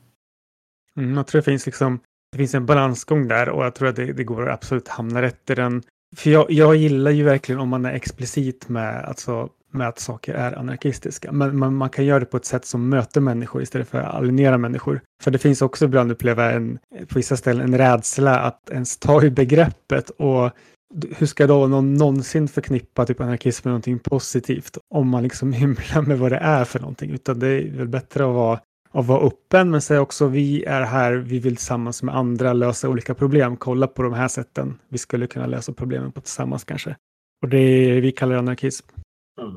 Mm, 0.96 1.16
jag 1.16 1.26
tror 1.26 1.38
det 1.38 1.44
finns, 1.44 1.66
liksom, 1.66 2.00
det 2.32 2.38
finns 2.38 2.54
en 2.54 2.66
balansgång 2.66 3.28
där 3.28 3.48
och 3.48 3.64
jag 3.64 3.74
tror 3.74 3.88
att 3.88 3.96
det, 3.96 4.12
det 4.12 4.24
går 4.24 4.48
att 4.48 4.54
absolut 4.54 4.88
hamna 4.88 5.22
rätt 5.22 5.50
i 5.50 5.54
den. 5.54 5.82
För 6.16 6.30
jag, 6.30 6.50
jag 6.50 6.76
gillar 6.76 7.10
ju 7.10 7.24
verkligen 7.24 7.60
om 7.60 7.68
man 7.68 7.84
är 7.84 7.92
explicit 7.92 8.68
med, 8.68 9.04
alltså, 9.04 9.50
med 9.70 9.88
att 9.88 9.98
saker 9.98 10.34
är 10.34 10.58
anarkistiska. 10.58 11.32
Men 11.32 11.58
man, 11.58 11.74
man, 11.74 11.90
kan 11.90 12.04
göra 12.04 12.20
det 12.20 12.26
på 12.26 12.36
ett 12.36 12.44
sätt 12.44 12.64
som 12.64 12.88
möter 12.88 13.20
människor 13.20 13.62
istället 13.62 13.88
för 13.88 13.98
att 13.98 14.14
alienera 14.14 14.58
människor. 14.58 15.00
För 15.22 15.30
det 15.30 15.38
finns 15.38 15.62
också 15.62 15.84
ibland 15.84 16.12
uppleva 16.12 16.50
en, 16.50 16.78
på 17.08 17.14
vissa 17.14 17.36
ställen 17.36 17.62
en 17.62 17.78
rädsla 17.78 18.38
att 18.38 18.70
ens 18.70 18.98
ta 18.98 19.22
i 19.22 19.30
begreppet 19.30 20.10
och 20.10 20.50
hur 21.16 21.26
ska 21.26 21.46
då 21.46 21.66
någon 21.66 21.94
någonsin 21.94 22.48
förknippa 22.48 23.06
typ 23.06 23.20
anarkism 23.20 23.68
med 23.68 23.70
någonting 23.70 23.98
positivt 23.98 24.78
om 24.94 25.08
man 25.08 25.22
liksom 25.22 25.52
hymlar 25.52 26.02
med 26.02 26.18
vad 26.18 26.32
det 26.32 26.38
är 26.38 26.64
för 26.64 26.80
någonting? 26.80 27.10
Utan 27.10 27.38
det 27.38 27.48
är 27.48 27.70
väl 27.70 27.88
bättre 27.88 28.24
att 28.24 28.34
vara, 28.34 28.60
att 28.92 29.06
vara 29.06 29.26
öppen 29.26 29.70
men 29.70 29.80
säga 29.80 30.00
också 30.00 30.26
vi 30.26 30.64
är 30.64 30.82
här, 30.82 31.12
vi 31.12 31.38
vill 31.38 31.56
tillsammans 31.56 32.02
med 32.02 32.16
andra 32.16 32.52
lösa 32.52 32.88
olika 32.88 33.14
problem. 33.14 33.56
Kolla 33.56 33.86
på 33.86 34.02
de 34.02 34.12
här 34.12 34.28
sätten 34.28 34.78
vi 34.88 34.98
skulle 34.98 35.26
kunna 35.26 35.46
lösa 35.46 35.72
problemen 35.72 36.12
på 36.12 36.20
tillsammans 36.20 36.64
kanske. 36.64 36.96
Och 37.42 37.48
det 37.48 37.58
är, 37.58 38.00
vi 38.00 38.12
kallar 38.12 38.32
det 38.32 38.38
anarkism. 38.38 38.86
Mm. 39.40 39.52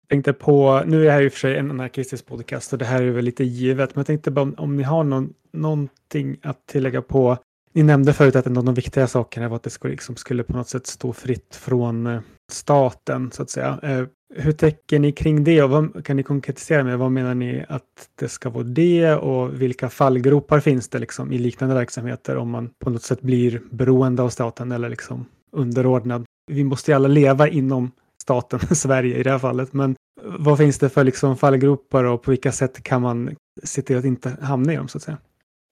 Jag 0.00 0.08
tänkte 0.08 0.32
på, 0.32 0.82
nu 0.86 1.00
är 1.00 1.04
det 1.04 1.10
här 1.10 1.22
i 1.22 1.28
och 1.28 1.32
för 1.32 1.38
sig 1.38 1.56
en 1.56 1.70
anarkistisk 1.70 2.26
podcast 2.26 2.72
och 2.72 2.78
det 2.78 2.84
här 2.84 3.02
är 3.02 3.10
väl 3.10 3.24
lite 3.24 3.44
givet, 3.44 3.94
men 3.94 4.00
jag 4.00 4.06
tänkte 4.06 4.30
bara 4.30 4.42
om, 4.42 4.54
om 4.58 4.76
ni 4.76 4.82
har 4.82 5.04
någon, 5.04 5.34
någonting 5.52 6.36
att 6.42 6.66
tillägga 6.66 7.02
på 7.02 7.38
ni 7.76 7.82
nämnde 7.82 8.12
förut 8.12 8.36
att 8.36 8.46
en 8.46 8.56
av 8.56 8.64
de 8.64 8.74
viktiga 8.74 9.06
sakerna 9.06 9.48
var 9.48 9.56
att 9.56 9.62
det 9.62 9.70
skulle, 9.70 9.92
liksom, 9.92 10.16
skulle 10.16 10.42
på 10.42 10.56
något 10.56 10.68
sätt 10.68 10.86
stå 10.86 11.12
fritt 11.12 11.56
från 11.56 12.06
eh, 12.06 12.20
staten, 12.52 13.30
så 13.32 13.42
att 13.42 13.50
säga. 13.50 13.78
Eh, 13.82 14.04
hur 14.34 14.52
tänker 14.52 14.98
ni 14.98 15.12
kring 15.12 15.44
det 15.44 15.62
och 15.62 15.70
vad, 15.70 16.04
kan 16.04 16.16
ni 16.16 16.22
konkretisera 16.22 16.84
med 16.84 16.98
vad 16.98 17.12
menar 17.12 17.34
ni 17.34 17.64
att 17.68 17.82
det 18.14 18.28
ska 18.28 18.50
vara 18.50 18.64
det 18.64 19.14
och 19.14 19.62
vilka 19.62 19.88
fallgropar 19.88 20.60
finns 20.60 20.88
det 20.88 20.98
liksom 20.98 21.32
i 21.32 21.38
liknande 21.38 21.74
verksamheter 21.74 22.36
om 22.36 22.50
man 22.50 22.70
på 22.84 22.90
något 22.90 23.02
sätt 23.02 23.20
blir 23.20 23.62
beroende 23.70 24.22
av 24.22 24.28
staten 24.28 24.72
eller 24.72 24.88
liksom 24.88 25.26
underordnad? 25.52 26.24
Vi 26.52 26.64
måste 26.64 26.90
ju 26.90 26.94
alla 26.94 27.08
leva 27.08 27.48
inom 27.48 27.90
staten, 28.26 28.58
Sverige 28.76 29.16
i 29.16 29.22
det 29.22 29.30
här 29.30 29.38
fallet, 29.38 29.72
men 29.72 29.96
vad 30.22 30.58
finns 30.58 30.78
det 30.78 30.88
för 30.88 31.04
liksom 31.04 31.36
fallgropar 31.36 32.04
och 32.04 32.22
på 32.22 32.30
vilka 32.30 32.52
sätt 32.52 32.82
kan 32.82 33.02
man 33.02 33.36
se 33.64 33.82
till 33.82 33.98
att 33.98 34.04
inte 34.04 34.36
hamna 34.42 34.72
i 34.72 34.76
dem 34.76 34.88
så 34.88 34.98
att 34.98 35.02
säga? 35.02 35.18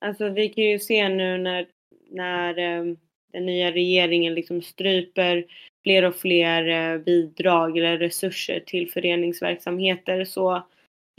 Alltså 0.05 0.29
vi 0.29 0.49
kan 0.49 0.65
ju 0.65 0.79
se 0.79 1.09
nu 1.09 1.39
när 1.39 1.67
när 2.11 2.59
ehm, 2.59 2.97
den 3.33 3.47
nya 3.47 3.73
regeringen 3.73 4.35
liksom 4.35 4.63
stryper 4.63 5.45
fler 5.83 6.05
och 6.05 6.17
fler 6.17 6.69
eh, 6.69 6.99
bidrag 6.99 7.79
eller 7.79 7.99
resurser 7.99 8.61
till 8.67 8.91
föreningsverksamheter 8.91 10.25
så 10.25 10.63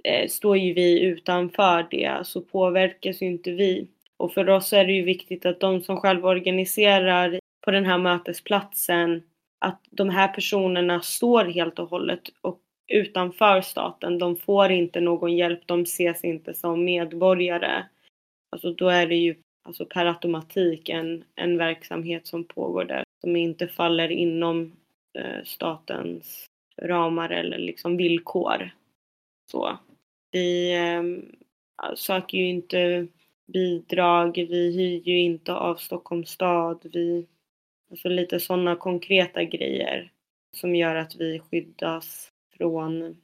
eh, 0.03 0.27
står 0.27 0.57
ju 0.57 0.73
vi 0.73 1.01
utanför 1.01 1.87
det 1.91 2.19
så 2.23 2.41
påverkas 2.41 3.21
ju 3.21 3.25
inte 3.25 3.51
vi. 3.51 3.87
Och 4.17 4.33
för 4.33 4.49
oss 4.49 4.73
är 4.73 4.85
det 4.85 4.93
ju 4.93 5.03
viktigt 5.03 5.45
att 5.45 5.59
de 5.59 5.81
som 5.81 5.97
själva 5.97 6.29
organiserar 6.29 7.39
på 7.65 7.71
den 7.71 7.85
här 7.85 7.97
mötesplatsen 7.97 9.23
att 9.65 9.81
de 9.91 10.09
här 10.09 10.27
personerna 10.27 11.01
står 11.01 11.45
helt 11.45 11.79
och 11.79 11.89
hållet 11.89 12.21
och 12.41 12.59
utanför 12.87 13.61
staten. 13.61 14.17
De 14.17 14.35
får 14.35 14.71
inte 14.71 15.01
någon 15.01 15.37
hjälp, 15.37 15.59
de 15.65 15.81
ses 15.81 16.23
inte 16.23 16.53
som 16.53 16.83
medborgare. 16.85 17.85
Alltså 18.51 18.73
då 18.73 18.89
är 18.89 19.07
det 19.07 19.15
ju 19.15 19.35
alltså 19.67 19.85
per 19.85 20.05
automatik 20.05 20.89
en, 20.89 21.23
en 21.35 21.57
verksamhet 21.57 22.27
som 22.27 22.43
pågår 22.43 22.85
där 22.85 23.03
som 23.21 23.35
inte 23.35 23.67
faller 23.67 24.11
inom 24.11 24.75
eh, 25.17 25.43
statens 25.43 26.45
ramar 26.81 27.29
eller 27.29 27.57
liksom 27.57 27.97
villkor. 27.97 28.69
Så. 29.51 29.77
Vi 30.31 30.75
eh, 30.75 31.03
söker 31.95 32.37
ju 32.37 32.49
inte 32.49 33.07
bidrag, 33.53 34.35
vi 34.49 34.77
hyr 34.77 35.09
ju 35.09 35.19
inte 35.19 35.53
av 35.53 35.75
Stockholms 35.75 36.29
stad, 36.29 36.85
vi, 36.93 37.27
alltså 37.95 38.09
lite 38.09 38.39
sådana 38.39 38.75
konkreta 38.75 39.43
grejer 39.43 40.11
som 40.51 40.75
gör 40.75 40.95
att 40.95 41.15
vi 41.15 41.39
skyddas 41.39 42.31
från 42.57 43.17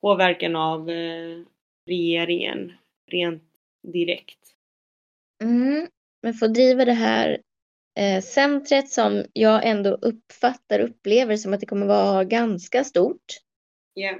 påverkan 0.00 0.56
av 0.56 0.90
eh, 0.90 1.38
regeringen 1.86 2.72
rent 3.06 3.42
direkt. 3.82 4.38
Mm. 5.42 5.88
Men 6.22 6.34
för 6.34 6.46
att 6.46 6.54
driva 6.54 6.84
det 6.84 6.92
här 6.92 7.38
eh, 7.98 8.22
centret 8.22 8.88
som 8.88 9.24
jag 9.32 9.66
ändå 9.66 9.90
uppfattar 9.90 10.80
upplever 10.80 11.36
som 11.36 11.54
att 11.54 11.60
det 11.60 11.66
kommer 11.66 11.86
vara 11.86 12.24
ganska 12.24 12.84
stort. 12.84 13.40
Yeah. 13.98 14.16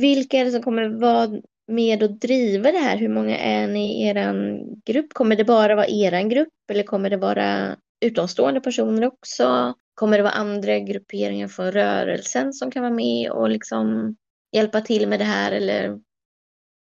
Vilka 0.00 0.36
är 0.36 0.44
det 0.44 0.50
som 0.50 0.62
kommer 0.62 0.88
vara 0.88 1.40
med 1.66 2.02
och 2.02 2.10
driva 2.10 2.72
det 2.72 2.78
här? 2.78 2.96
Hur 2.96 3.08
många 3.08 3.38
är 3.38 3.68
ni 3.68 4.02
i 4.02 4.08
er 4.08 4.60
grupp? 4.84 5.12
Kommer 5.12 5.36
det 5.36 5.44
bara 5.44 5.74
vara 5.74 5.88
er 5.88 6.28
grupp 6.28 6.70
eller 6.70 6.82
kommer 6.82 7.10
det 7.10 7.16
vara 7.16 7.76
utomstående 8.04 8.60
personer 8.60 9.06
också? 9.06 9.74
Kommer 9.94 10.16
det 10.16 10.22
vara 10.22 10.32
andra 10.32 10.78
grupperingar 10.78 11.48
från 11.48 11.72
rörelsen 11.72 12.52
som 12.52 12.70
kan 12.70 12.82
vara 12.82 12.94
med 12.94 13.30
och 13.30 13.50
liksom 13.50 14.16
hjälpa 14.52 14.80
till 14.80 15.08
med 15.08 15.20
det 15.20 15.24
här 15.24 15.52
eller? 15.52 16.00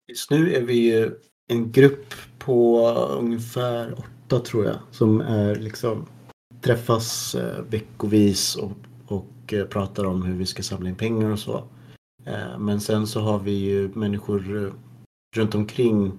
Just 0.09 0.31
nu 0.31 0.55
är 0.55 0.61
vi 0.61 0.73
ju 0.73 1.11
en 1.47 1.71
grupp 1.71 2.13
på 2.39 2.89
ungefär 3.19 3.93
åtta 3.93 4.39
tror 4.39 4.65
jag 4.65 4.77
som 4.91 5.21
är 5.21 5.55
liksom 5.55 6.07
träffas 6.61 7.35
eh, 7.35 7.63
veckovis 7.69 8.55
och, 8.55 8.71
och 9.07 9.53
eh, 9.53 9.65
pratar 9.65 10.05
om 10.05 10.23
hur 10.23 10.35
vi 10.35 10.45
ska 10.45 10.63
samla 10.63 10.89
in 10.89 10.95
pengar 10.95 11.29
och 11.29 11.39
så. 11.39 11.63
Eh, 12.25 12.59
men 12.59 12.81
sen 12.81 13.07
så 13.07 13.19
har 13.19 13.39
vi 13.39 13.51
ju 13.51 13.89
människor 13.93 14.73
runt 15.35 15.55
omkring 15.55 16.11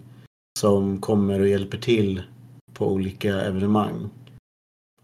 som 0.59 1.01
kommer 1.01 1.41
och 1.41 1.49
hjälper 1.49 1.79
till 1.79 2.23
på 2.73 2.93
olika 2.93 3.41
evenemang. 3.41 4.11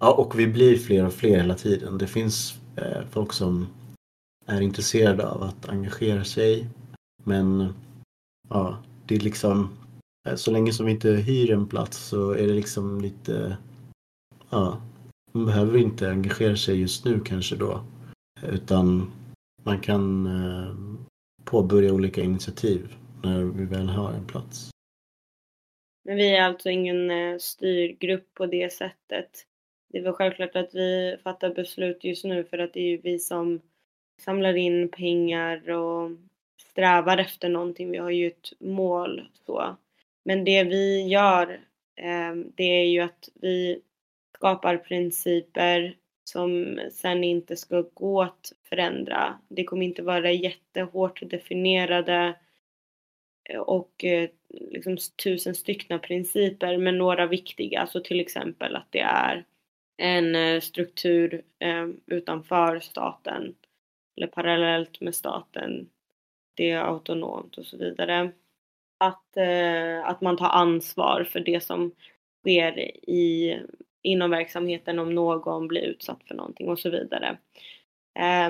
Ja, 0.05 0.13
och 0.13 0.39
vi 0.39 0.47
blir 0.47 0.77
fler 0.77 1.07
och 1.07 1.13
fler 1.13 1.37
hela 1.37 1.55
tiden. 1.55 1.99
Det 1.99 2.07
finns 2.07 2.55
eh, 2.77 3.07
folk 3.11 3.33
som 3.33 3.69
är 4.47 4.61
intresserade 4.61 5.29
av 5.29 5.43
att 5.43 5.69
engagera 5.69 6.25
sig. 6.25 6.67
Men 7.25 7.75
ja, 8.49 8.79
det 9.07 9.15
är 9.15 9.21
liksom 9.21 9.79
eh, 10.29 10.35
så 10.35 10.51
länge 10.51 10.73
som 10.73 10.87
vi 10.87 10.93
inte 10.93 11.11
hyr 11.11 11.51
en 11.51 11.69
plats 11.69 11.99
så 11.99 12.31
är 12.31 12.47
det 12.47 12.53
liksom 12.53 13.01
lite, 13.01 13.57
ja, 14.51 14.83
man 15.33 15.47
behöver 15.47 15.79
inte 15.79 16.11
engagera 16.11 16.57
sig 16.57 16.81
just 16.81 17.05
nu 17.05 17.21
kanske 17.21 17.57
då. 17.57 17.85
Utan 18.43 19.13
man 19.63 19.81
kan 19.81 20.27
eh, 20.27 20.75
påbörja 21.45 21.93
olika 21.93 22.23
initiativ 22.23 22.97
när 23.23 23.45
vi 23.45 23.65
väl 23.65 23.89
har 23.89 24.13
en 24.13 24.27
plats. 24.27 24.71
Men 26.05 26.17
vi 26.17 26.37
är 26.37 26.43
alltså 26.43 26.71
ingen 26.71 27.11
eh, 27.11 27.39
styrgrupp 27.39 28.35
på 28.35 28.47
det 28.47 28.73
sättet. 28.73 29.47
Det 29.95 29.99
är 29.99 30.03
väl 30.03 30.13
självklart 30.13 30.57
att 30.57 30.75
vi 30.75 31.17
fattar 31.23 31.55
beslut 31.55 32.05
just 32.05 32.25
nu 32.25 32.45
för 32.45 32.59
att 32.59 32.73
det 32.73 32.81
är 32.81 32.89
ju 32.89 32.97
vi 32.97 33.19
som 33.19 33.61
samlar 34.21 34.57
in 34.57 34.89
pengar 34.89 35.71
och 35.71 36.11
strävar 36.57 37.19
efter 37.19 37.49
någonting. 37.49 37.91
Vi 37.91 37.99
har 37.99 38.11
ju 38.11 38.27
ett 38.27 38.53
mål 38.59 39.29
så. 39.47 39.77
Men 40.25 40.45
det 40.45 40.65
vi 40.65 41.09
gör 41.09 41.61
ehm, 41.97 42.53
det 42.55 42.65
är 42.65 42.85
ju 42.85 43.01
att 43.01 43.29
vi 43.35 43.81
skapar 44.35 44.77
principer 44.77 45.97
som 46.25 46.81
sen 46.93 47.25
inte 47.25 47.57
ska 47.57 47.85
gå 47.95 48.23
att 48.23 48.53
förändra. 48.69 49.39
Det 49.49 49.65
kommer 49.65 49.87
inte 49.87 50.03
vara 50.03 50.33
jättehårt 50.33 51.31
definierade 51.31 52.35
och 53.59 54.05
eh, 54.05 54.29
liksom 54.49 54.97
tusen 55.25 55.55
styckna 55.55 55.99
principer 55.99 56.77
men 56.79 56.99
några 56.99 57.27
viktiga, 57.27 57.87
så 57.87 58.01
till 58.01 58.21
exempel 58.21 58.77
att 58.77 58.89
det 58.91 59.01
är 59.01 59.45
en 59.97 60.35
eh, 60.35 60.61
struktur 60.61 61.43
eh, 61.59 61.87
utanför 62.07 62.81
staten 62.81 63.55
eller 64.17 64.27
parallellt 64.27 65.01
med 65.01 65.15
staten. 65.15 65.89
Det 66.55 66.71
är 66.71 66.81
autonomt 66.81 67.59
och 67.59 67.67
så 67.67 67.77
vidare 67.77 68.33
att, 68.99 69.37
eh, 69.37 70.09
att 70.09 70.21
man 70.21 70.37
tar 70.37 70.49
ansvar 70.49 71.25
för 71.25 71.41
det 71.41 71.63
som 71.63 71.93
sker 72.41 72.79
i, 73.11 73.59
inom 74.03 74.31
verksamheten 74.31 74.99
om 74.99 75.15
någon 75.15 75.69
blir 75.69 75.83
utsatt 75.83 76.25
för 76.25 76.35
någonting 76.35 76.69
och 76.69 76.79
så 76.79 76.91
vidare. 76.91 77.39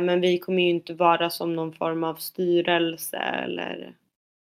Men 0.01 0.21
vi 0.21 0.39
kommer 0.39 0.63
ju 0.63 0.69
inte 0.69 0.95
vara 0.95 1.31
som 1.31 1.57
någon 1.57 1.73
form 1.73 2.05
av 2.05 2.15
styrelse 2.15 3.17
eller 3.17 3.95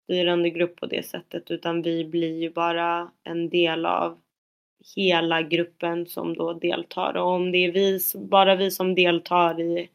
styrande 0.04 0.50
grupp 0.50 0.76
på 0.76 0.86
det 0.86 1.06
sättet 1.06 1.50
utan 1.50 1.82
vi 1.82 2.04
blir 2.04 2.42
ju 2.42 2.50
bara 2.50 3.10
en 3.24 3.48
del 3.48 3.86
av 3.86 4.18
hela 4.96 5.42
gruppen 5.42 6.06
som 6.06 6.36
då 6.36 6.52
deltar 6.52 7.16
och 7.16 7.30
om 7.30 7.52
det 7.52 7.58
är 7.58 7.72
vi, 7.72 8.00
bara 8.14 8.56
vi 8.56 8.70
som 8.70 8.94
deltar 8.94 9.60
i 9.60 9.88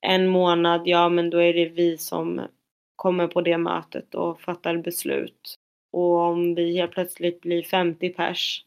en 0.00 0.28
månad, 0.28 0.82
ja 0.84 1.08
men 1.08 1.30
då 1.30 1.38
är 1.38 1.54
det 1.54 1.68
vi 1.68 1.98
som 1.98 2.40
kommer 2.96 3.26
på 3.26 3.40
det 3.40 3.58
mötet 3.58 4.14
och 4.14 4.40
fattar 4.40 4.76
beslut. 4.76 5.54
Och 5.90 6.18
om 6.18 6.54
vi 6.54 6.76
helt 6.76 6.92
plötsligt 6.92 7.40
blir 7.40 7.62
50 7.62 8.08
pers 8.08 8.64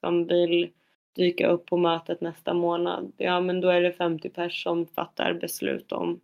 som 0.00 0.26
vill 0.26 0.70
dyka 1.16 1.48
upp 1.48 1.66
på 1.66 1.76
mötet 1.76 2.20
nästa 2.20 2.54
månad, 2.54 3.12
ja 3.16 3.40
men 3.40 3.60
då 3.60 3.68
är 3.68 3.80
det 3.80 3.92
50 3.92 4.28
pers 4.28 4.62
som 4.62 4.86
fattar 4.86 5.34
beslut 5.34 5.92
om 5.92 6.20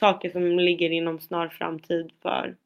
saker 0.00 0.30
som 0.30 0.58
ligger 0.58 0.90
inom 0.90 1.20
snar 1.20 1.48
framtid 1.48 2.10
för 2.22 2.56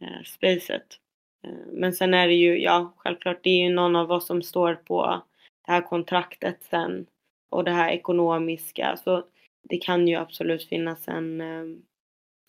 eh, 0.00 0.22
spacet. 0.24 1.00
Eh, 1.44 1.66
men 1.72 1.92
sen 1.92 2.14
är 2.14 2.28
det 2.28 2.34
ju, 2.34 2.62
ja 2.62 2.92
självklart, 2.96 3.38
det 3.42 3.50
är 3.50 3.62
ju 3.62 3.74
någon 3.74 3.96
av 3.96 4.12
oss 4.12 4.26
som 4.26 4.42
står 4.42 4.74
på 4.74 5.22
det 5.66 5.72
här 5.72 5.82
kontraktet 5.82 6.62
sen 6.70 7.06
och 7.50 7.64
det 7.64 7.70
här 7.70 7.90
ekonomiska. 7.90 8.96
Så 9.04 9.24
det 9.62 9.78
kan 9.78 10.08
ju 10.08 10.14
absolut 10.14 10.64
finnas 10.64 11.08
en, 11.08 11.40
eh, 11.40 11.78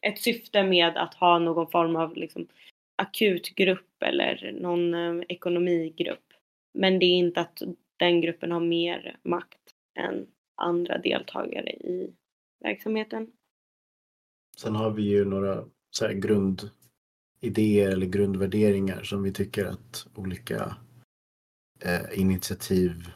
ett 0.01 0.19
syfte 0.19 0.63
med 0.63 0.97
att 0.97 1.13
ha 1.13 1.39
någon 1.39 1.71
form 1.71 1.95
av 1.95 2.15
liksom, 2.15 2.47
akutgrupp 2.95 4.03
eller 4.03 4.51
någon 4.61 4.93
eh, 4.93 5.25
ekonomigrupp. 5.29 6.33
Men 6.73 6.99
det 6.99 7.05
är 7.05 7.17
inte 7.17 7.41
att 7.41 7.61
den 7.97 8.21
gruppen 8.21 8.51
har 8.51 8.59
mer 8.59 9.17
makt 9.23 9.73
än 9.95 10.27
andra 10.55 10.97
deltagare 10.97 11.69
i 11.69 12.13
verksamheten. 12.59 13.31
Sen 14.57 14.75
har 14.75 14.91
vi 14.91 15.03
ju 15.03 15.25
några 15.25 15.65
så 15.91 16.05
idéer 17.39 17.91
eller 17.91 18.05
grundvärderingar 18.05 19.03
som 19.03 19.23
vi 19.23 19.33
tycker 19.33 19.65
att 19.65 20.07
olika 20.15 20.75
eh, 21.79 22.19
initiativ 22.19 23.11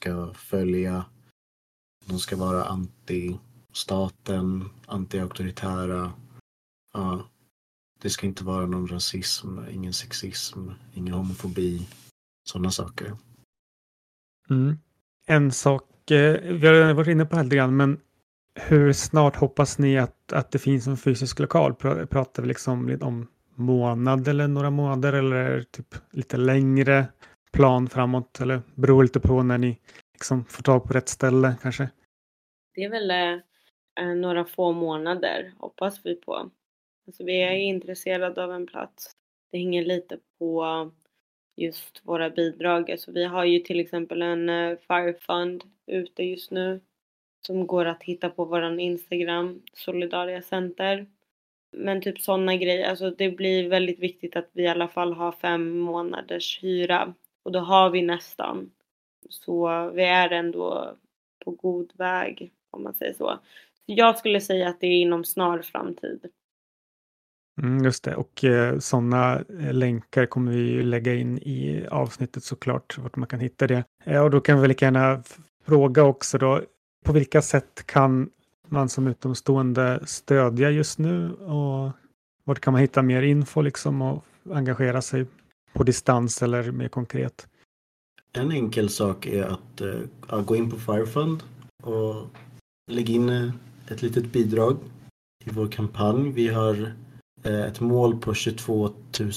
ska 0.00 0.34
följa. 0.34 1.04
De 2.06 2.18
ska 2.18 2.36
vara 2.36 2.64
anti-staten, 2.64 4.68
anti-auktoritära. 4.86 6.12
Ja, 6.92 7.30
det 8.00 8.10
ska 8.10 8.26
inte 8.26 8.44
vara 8.44 8.66
någon 8.66 8.88
rasism, 8.88 9.58
ingen 9.70 9.92
sexism, 9.92 10.68
ingen 10.94 11.14
homofobi. 11.14 11.88
Sådana 12.44 12.70
saker. 12.70 13.16
Mm. 14.50 14.78
En 15.26 15.52
sak, 15.52 16.10
eh, 16.10 16.40
vi 16.42 16.66
har 16.66 16.74
redan 16.74 16.96
varit 16.96 17.08
inne 17.08 17.24
på 17.24 17.30
det 17.30 17.36
här 17.36 17.44
lite 17.44 17.56
grann, 17.56 17.76
men 17.76 18.00
hur 18.54 18.92
snart 18.92 19.36
hoppas 19.36 19.78
ni 19.78 19.98
att, 19.98 20.32
att 20.32 20.50
det 20.50 20.58
finns 20.58 20.86
en 20.86 20.96
fysisk 20.96 21.38
lokal? 21.38 21.74
Pratar 21.74 22.42
vi 22.42 22.48
liksom 22.48 22.98
om 23.00 23.26
månad 23.54 24.28
eller 24.28 24.48
några 24.48 24.70
månader 24.70 25.12
eller 25.12 25.62
typ 25.62 25.94
lite 26.10 26.36
längre 26.36 27.06
plan 27.52 27.88
framåt? 27.88 28.40
Eller 28.40 28.62
beror 28.74 29.02
lite 29.02 29.20
på 29.20 29.42
när 29.42 29.58
ni 29.58 29.78
liksom 30.12 30.44
får 30.44 30.62
tag 30.62 30.84
på 30.84 30.92
rätt 30.92 31.08
ställe 31.08 31.54
kanske? 31.62 31.88
Det 32.74 32.84
är 32.84 32.90
väl 32.90 33.10
eh, 34.00 34.14
några 34.16 34.44
få 34.44 34.72
månader 34.72 35.52
hoppas 35.58 36.00
vi 36.04 36.14
på. 36.14 36.50
Alltså 37.06 37.24
vi 37.24 37.42
är 37.42 37.52
mm. 37.52 37.60
intresserade 37.60 38.44
av 38.44 38.52
en 38.52 38.66
plats. 38.66 39.10
Det 39.50 39.58
hänger 39.58 39.84
lite 39.84 40.18
på 40.38 40.90
just 41.56 42.00
våra 42.04 42.30
bidrag. 42.30 42.90
Alltså 42.90 43.12
vi 43.12 43.24
har 43.24 43.44
ju 43.44 43.58
till 43.58 43.80
exempel 43.80 44.22
en 44.22 44.48
uh, 44.48 44.78
Fire 44.88 45.14
Fund 45.14 45.64
ute 45.86 46.22
just 46.22 46.50
nu 46.50 46.80
som 47.46 47.66
går 47.66 47.84
att 47.84 48.02
hitta 48.02 48.30
på 48.30 48.44
våran 48.44 48.80
Instagram, 48.80 49.62
Solidaria 49.72 50.42
Center. 50.42 51.06
Men 51.72 52.02
typ 52.02 52.20
sådana 52.20 52.56
grejer, 52.56 52.90
alltså 52.90 53.10
det 53.10 53.30
blir 53.30 53.68
väldigt 53.68 53.98
viktigt 53.98 54.36
att 54.36 54.48
vi 54.52 54.62
i 54.62 54.68
alla 54.68 54.88
fall 54.88 55.12
har 55.12 55.32
fem 55.32 55.78
månaders 55.78 56.58
hyra. 56.62 57.14
Och 57.42 57.52
då 57.52 57.58
har 57.58 57.90
vi 57.90 58.02
nästan. 58.02 58.70
Så 59.28 59.90
vi 59.90 60.04
är 60.04 60.30
ändå 60.30 60.96
på 61.44 61.50
god 61.50 61.92
väg 61.94 62.52
om 62.70 62.82
man 62.82 62.94
säger 62.94 63.12
så. 63.12 63.38
Jag 63.86 64.18
skulle 64.18 64.40
säga 64.40 64.68
att 64.68 64.80
det 64.80 64.86
är 64.86 65.00
inom 65.00 65.24
snar 65.24 65.62
framtid. 65.62 66.30
Mm, 67.62 67.84
just 67.84 68.04
det, 68.04 68.16
och 68.16 68.44
eh, 68.44 68.78
sådana 68.78 69.34
eh, 69.34 69.72
länkar 69.72 70.26
kommer 70.26 70.52
vi 70.52 70.58
ju 70.58 70.82
lägga 70.82 71.14
in 71.14 71.38
i 71.38 71.86
avsnittet 71.90 72.44
såklart, 72.44 72.98
vart 72.98 73.16
man 73.16 73.28
kan 73.28 73.40
hitta 73.40 73.66
det. 73.66 73.84
Eh, 74.04 74.22
och 74.22 74.30
då 74.30 74.40
kan 74.40 74.60
vi 74.60 74.68
lika 74.68 74.84
gärna 74.84 75.22
fråga 75.66 76.04
också 76.04 76.38
då, 76.38 76.60
på 77.04 77.12
vilka 77.12 77.42
sätt 77.42 77.86
kan 77.86 78.30
man 78.72 78.88
som 78.88 79.06
utomstående 79.06 80.00
stödja 80.06 80.70
just 80.70 80.98
nu 80.98 81.32
och 81.32 81.90
vart 82.44 82.60
kan 82.60 82.72
man 82.72 82.80
hitta 82.80 83.02
mer 83.02 83.22
info 83.22 83.62
liksom 83.62 84.02
och 84.02 84.24
engagera 84.50 85.02
sig 85.02 85.26
på 85.72 85.82
distans 85.82 86.42
eller 86.42 86.70
mer 86.70 86.88
konkret? 86.88 87.46
En 88.32 88.52
enkel 88.52 88.88
sak 88.88 89.26
är 89.26 89.44
att 89.44 89.80
uh, 89.80 90.42
gå 90.42 90.56
in 90.56 90.70
på 90.70 90.76
Firefund 90.76 91.42
och 91.82 92.26
lägga 92.90 93.14
in 93.14 93.28
eh, 93.28 93.50
ett 93.88 94.02
litet 94.02 94.32
bidrag 94.32 94.76
i 95.44 95.50
vår 95.50 95.68
kampanj. 95.68 96.30
Vi 96.30 96.48
har 96.48 96.74
uh, 97.46 97.62
ett 97.62 97.80
mål 97.80 98.20
på 98.20 98.34
22 98.34 98.90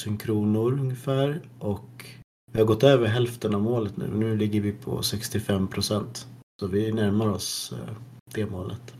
000 0.08 0.17
kronor 0.19 0.71
ungefär 0.71 1.41
och 1.60 2.06
vi 2.52 2.60
har 2.60 2.65
gått 2.65 2.84
över 2.84 3.08
hälften 3.08 3.56
av 3.56 3.62
målet 3.62 3.98
nu. 3.98 4.08
Nu 4.08 4.38
ligger 4.38 4.62
vi 4.62 4.71
på 4.71 5.02
65 5.02 5.67
procent. 5.67 6.28
Så 6.60 6.67
vi 6.67 6.91
närmar 6.91 7.28
oss 7.28 7.74
det 8.34 8.45
målet. 8.45 8.93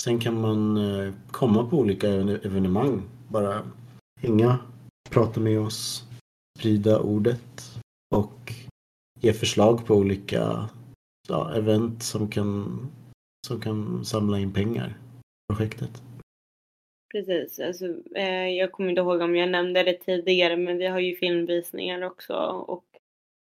Sen 0.00 0.18
kan 0.18 0.40
man 0.40 0.76
eh, 0.76 1.14
komma 1.30 1.66
på 1.66 1.76
olika 1.76 2.08
evenemang. 2.08 3.02
Bara 3.28 3.62
hänga, 4.20 4.58
prata 5.10 5.40
med 5.40 5.60
oss, 5.60 6.04
sprida 6.58 7.00
ordet 7.00 7.80
och 8.14 8.52
ge 9.20 9.32
förslag 9.32 9.86
på 9.86 9.94
olika 9.94 10.70
ja, 11.28 11.54
event 11.54 12.02
som 12.02 12.30
kan, 12.30 12.86
som 13.46 13.60
kan 13.60 14.04
samla 14.04 14.38
in 14.38 14.52
pengar 14.52 14.98
projektet. 15.48 16.02
Precis, 17.12 17.60
alltså, 17.60 17.86
eh, 18.14 18.48
jag 18.48 18.72
kommer 18.72 18.88
inte 18.90 19.00
ihåg 19.00 19.20
om 19.20 19.36
jag 19.36 19.50
nämnde 19.50 19.82
det 19.82 19.94
tidigare 19.94 20.56
men 20.56 20.78
vi 20.78 20.86
har 20.86 21.00
ju 21.00 21.16
filmvisningar 21.16 22.02
också 22.02 22.34
och 22.66 22.84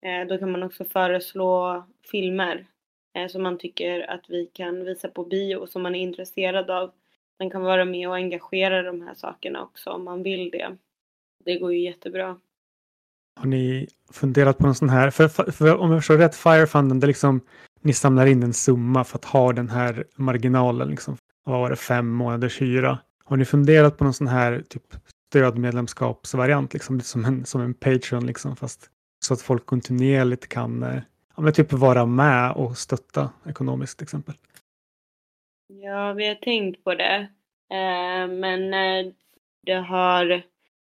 eh, 0.07 0.27
då 0.29 0.39
kan 0.39 0.53
man 0.53 0.63
också 0.63 0.85
föreslå 0.85 1.85
filmer 2.11 2.67
Eh, 3.15 3.29
som 3.29 3.43
man 3.43 3.59
tycker 3.59 4.11
att 4.11 4.25
vi 4.29 4.47
kan 4.47 4.85
visa 4.85 5.09
på 5.09 5.25
bio 5.25 5.57
och 5.57 5.69
som 5.69 5.83
man 5.83 5.95
är 5.95 6.01
intresserad 6.01 6.71
av. 6.71 6.93
Man 7.39 7.51
kan 7.51 7.63
vara 7.63 7.85
med 7.85 8.09
och 8.09 8.15
engagera 8.15 8.83
de 8.83 9.03
här 9.03 9.15
sakerna 9.15 9.63
också 9.63 9.91
om 9.91 10.05
man 10.05 10.23
vill 10.23 10.51
det. 10.51 10.77
Det 11.45 11.59
går 11.59 11.73
ju 11.73 11.81
jättebra. 11.81 12.37
Har 13.41 13.47
ni 13.47 13.89
funderat 14.13 14.59
på 14.59 14.65
någon 14.65 14.75
sån 14.75 14.89
här, 14.89 15.11
för, 15.11 15.29
för 15.29 15.77
om 15.77 15.91
jag 15.91 16.01
förstår 16.01 16.17
rätt, 16.17 16.37
Firefunden, 16.37 17.01
det 17.01 17.07
liksom, 17.07 17.41
ni 17.81 17.93
samlar 17.93 18.27
in 18.27 18.43
en 18.43 18.55
summa 18.55 19.05
för 19.05 19.19
att 19.19 19.25
ha 19.25 19.53
den 19.53 19.69
här 19.69 20.05
marginalen, 20.17 20.91
liksom, 20.91 21.17
vad 21.45 21.61
var 21.61 21.71
det, 21.71 21.77
fem 21.77 22.09
månaders 22.09 22.61
hyra. 22.61 22.99
Har 23.25 23.37
ni 23.37 23.45
funderat 23.45 23.99
på 23.99 24.05
någon 24.05 24.15
sån 24.15 24.29
här 24.29 24.65
typ 24.69 24.95
stödmedlemskapsvariant, 25.29 26.73
liksom, 26.73 27.01
som 27.01 27.25
en, 27.25 27.45
som 27.45 27.61
en 27.61 27.75
Patreon, 27.75 28.27
liksom, 28.27 28.57
fast 28.57 28.91
så 29.25 29.35
att 29.35 29.43
folk 29.43 29.67
kontinuerligt 29.67 30.49
kan 30.49 30.83
eh, 30.83 31.03
Ja 31.39 31.43
men 31.43 31.53
typ 31.53 31.73
vara 31.73 32.07
med 32.07 32.53
och 32.53 32.79
stötta 32.79 33.31
ekonomiskt 33.49 33.99
till 33.99 34.05
exempel? 34.05 34.35
Ja, 35.67 36.13
vi 36.13 36.29
har 36.29 36.35
tänkt 36.35 36.85
på 36.85 36.95
det, 36.95 37.29
eh, 37.71 38.29
men 38.29 38.75
eh, 38.75 39.13
det 39.67 39.73
har, 39.73 40.43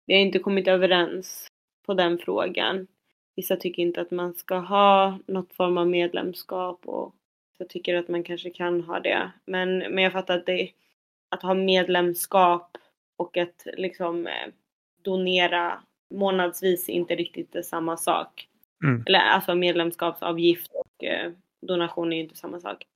vi 0.07 0.15
har 0.15 0.21
inte 0.21 0.39
kommit 0.39 0.69
överens 0.69 1.49
på 1.87 1.95
den 1.95 2.19
frågan. 2.19 2.87
Vissa 3.37 3.57
tycker 3.57 3.83
inte 3.83 4.01
att 4.01 4.11
man 4.11 4.35
ska 4.35 4.57
ha 4.57 5.19
något 5.27 5.53
form 5.53 5.79
av 5.79 5.89
medlemskap 5.89 6.81
och 6.87 7.15
jag 7.59 7.69
tycker 7.69 7.95
att 7.95 8.09
man 8.09 8.23
kanske 8.23 8.51
kan 8.51 8.81
ha 8.81 9.01
det. 9.01 9.31
Men, 9.45 9.79
men 9.79 9.99
jag 9.99 10.13
fattar 10.13 10.39
att 10.39 10.47
det, 10.47 10.71
att 11.29 11.43
ha 11.43 11.55
medlemskap 11.55 12.77
och 13.17 13.37
att 13.37 13.67
liksom 13.77 14.27
eh, 14.27 14.49
donera 15.03 15.83
månadsvis 16.15 16.89
är 16.89 16.93
inte 16.93 17.15
riktigt 17.15 17.55
är 17.55 17.63
samma 17.63 17.97
sak. 17.97 18.50
Mm. 18.85 19.05
Eller 19.07 19.19
alltså 19.19 19.55
medlemskapsavgift 19.55 20.71
och 20.73 21.05
eh, 21.05 21.33
donation 21.67 22.13
är 22.13 22.17
ju 22.17 22.23
inte 22.23 22.37
samma 22.37 22.61
sak. 22.61 22.87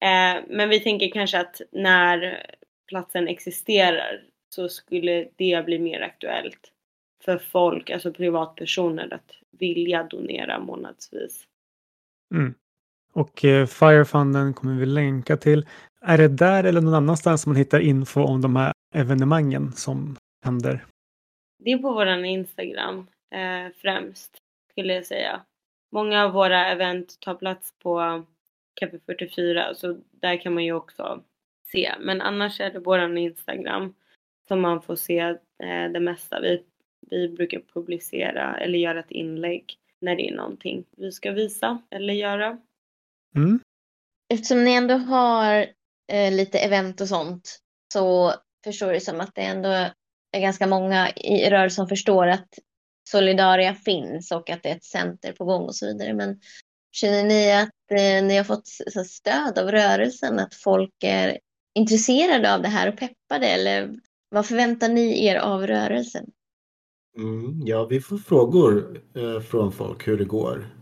Eh, 0.00 0.42
men 0.48 0.68
vi 0.68 0.80
tänker 0.80 1.10
kanske 1.10 1.40
att 1.40 1.60
när 1.72 2.46
platsen 2.88 3.28
existerar 3.28 4.24
så 4.48 4.68
skulle 4.68 5.28
det 5.36 5.64
bli 5.64 5.78
mer 5.78 6.00
aktuellt 6.00 6.72
för 7.24 7.38
folk, 7.38 7.90
alltså 7.90 8.12
privatpersoner, 8.12 9.14
att 9.14 9.30
vilja 9.50 10.02
donera 10.02 10.58
månadsvis. 10.58 11.44
Mm. 12.34 12.54
Och 13.12 13.44
eh, 13.44 13.66
Firefunden 13.66 14.54
kommer 14.54 14.74
vi 14.74 14.86
länka 14.86 15.36
till. 15.36 15.66
Är 16.00 16.18
det 16.18 16.28
där 16.28 16.64
eller 16.64 16.80
någon 16.80 16.94
annanstans 16.94 17.46
man 17.46 17.56
hittar 17.56 17.80
info 17.80 18.20
om 18.20 18.40
de 18.40 18.56
här 18.56 18.72
evenemangen 18.94 19.72
som 19.72 20.16
händer? 20.44 20.84
Det 21.58 21.72
är 21.72 21.78
på 21.78 21.92
våran 21.92 22.24
Instagram 22.24 23.06
eh, 23.34 23.72
främst, 23.76 24.41
skulle 24.72 24.94
jag 24.94 25.06
säga. 25.06 25.42
Många 25.92 26.24
av 26.24 26.32
våra 26.32 26.66
event 26.66 27.20
tar 27.20 27.34
plats 27.34 27.74
på 27.78 28.24
Café 28.74 28.98
44, 29.06 29.74
så 29.74 30.00
där 30.10 30.36
kan 30.36 30.54
man 30.54 30.64
ju 30.64 30.72
också 30.72 31.22
se. 31.72 31.94
Men 32.00 32.20
annars 32.20 32.60
är 32.60 32.70
det 32.70 32.78
våran 32.78 33.18
Instagram 33.18 33.94
som 34.48 34.60
man 34.60 34.82
får 34.82 34.96
se 34.96 35.18
eh, 35.18 35.92
det 35.92 36.00
mesta. 36.00 36.40
Vi 36.40 36.64
vi 37.10 37.28
brukar 37.28 37.60
publicera 37.74 38.56
eller 38.56 38.78
göra 38.78 39.00
ett 39.00 39.10
inlägg 39.10 39.78
när 40.00 40.16
det 40.16 40.28
är 40.28 40.34
någonting 40.34 40.84
vi 40.96 41.12
ska 41.12 41.30
visa 41.30 41.82
eller 41.90 42.14
göra. 42.14 42.58
Mm. 43.36 43.60
Eftersom 44.34 44.64
ni 44.64 44.74
ändå 44.74 44.94
har 44.94 45.66
eh, 46.12 46.32
lite 46.32 46.58
event 46.58 47.00
och 47.00 47.08
sånt 47.08 47.58
så 47.92 48.34
förstår 48.64 48.92
det 48.92 49.00
som 49.00 49.20
att 49.20 49.34
det 49.34 49.42
ändå 49.42 49.68
är 50.32 50.40
ganska 50.40 50.66
många 50.66 51.10
i 51.10 51.50
rörelsen 51.50 51.74
som 51.74 51.88
förstår 51.88 52.26
att 52.26 52.48
Solidaria 53.08 53.74
finns 53.74 54.32
och 54.32 54.50
att 54.50 54.62
det 54.62 54.68
är 54.68 54.76
ett 54.76 54.84
center 54.84 55.32
på 55.32 55.44
gång 55.44 55.62
och 55.62 55.74
så 55.74 55.86
vidare. 55.86 56.14
Men 56.14 56.40
känner 56.92 57.24
ni 57.24 57.52
att 57.52 57.90
eh, 57.90 58.24
ni 58.26 58.36
har 58.36 58.44
fått 58.44 58.66
så, 58.66 59.04
stöd 59.04 59.58
av 59.58 59.70
rörelsen, 59.70 60.38
att 60.38 60.54
folk 60.54 60.94
är 61.04 61.38
intresserade 61.74 62.54
av 62.54 62.62
det 62.62 62.68
här 62.68 62.88
och 62.88 62.98
peppade 62.98 63.46
eller 63.46 63.94
vad 64.30 64.46
förväntar 64.46 64.88
ni 64.88 65.26
er 65.26 65.36
av 65.36 65.66
rörelsen? 65.66 66.30
Mm, 67.18 67.66
ja, 67.66 67.84
vi 67.84 68.00
får 68.00 68.18
frågor 68.18 69.00
eh, 69.14 69.40
från 69.40 69.72
folk 69.72 70.08
hur 70.08 70.18
det 70.18 70.24
går. 70.24 70.76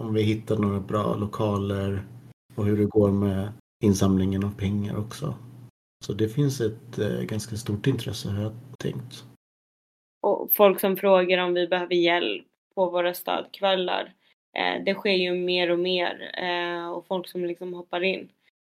Om 0.00 0.14
vi 0.14 0.22
hittar 0.22 0.56
några 0.56 0.80
bra 0.80 1.14
lokaler 1.14 2.06
och 2.54 2.66
hur 2.66 2.76
det 2.76 2.84
går 2.84 3.10
med 3.10 3.52
insamlingen 3.84 4.44
av 4.44 4.54
pengar 4.54 4.96
också. 4.96 5.34
Så 6.04 6.12
det 6.12 6.28
finns 6.28 6.60
ett 6.60 6.98
eh, 6.98 7.20
ganska 7.20 7.56
stort 7.56 7.86
intresse 7.86 8.28
har 8.28 8.42
jag 8.42 8.52
tänkt. 8.78 9.24
Och 10.26 10.52
folk 10.52 10.80
som 10.80 10.96
frågar 10.96 11.38
om 11.38 11.54
vi 11.54 11.66
behöver 11.66 11.94
hjälp 11.94 12.46
på 12.74 12.90
våra 12.90 13.14
stödkvällar. 13.14 14.12
Eh, 14.56 14.84
det 14.84 14.94
sker 14.94 15.10
ju 15.10 15.34
mer 15.34 15.70
och 15.70 15.78
mer 15.78 16.30
eh, 16.42 16.88
och 16.88 17.06
folk 17.06 17.28
som 17.28 17.44
liksom 17.44 17.74
hoppar 17.74 18.02
in. 18.02 18.28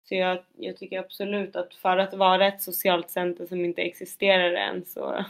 Så 0.09 0.15
jag, 0.15 0.43
jag 0.57 0.77
tycker 0.77 0.99
absolut 0.99 1.55
att 1.55 1.73
för 1.73 1.97
att 1.97 2.13
vara 2.13 2.47
ett 2.47 2.61
socialt 2.61 3.09
center 3.09 3.45
som 3.45 3.65
inte 3.65 3.81
existerar 3.81 4.53
än 4.53 4.85
så 4.85 5.25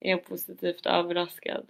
är 0.00 0.10
jag 0.10 0.24
positivt 0.24 0.86
överraskad. 0.86 1.66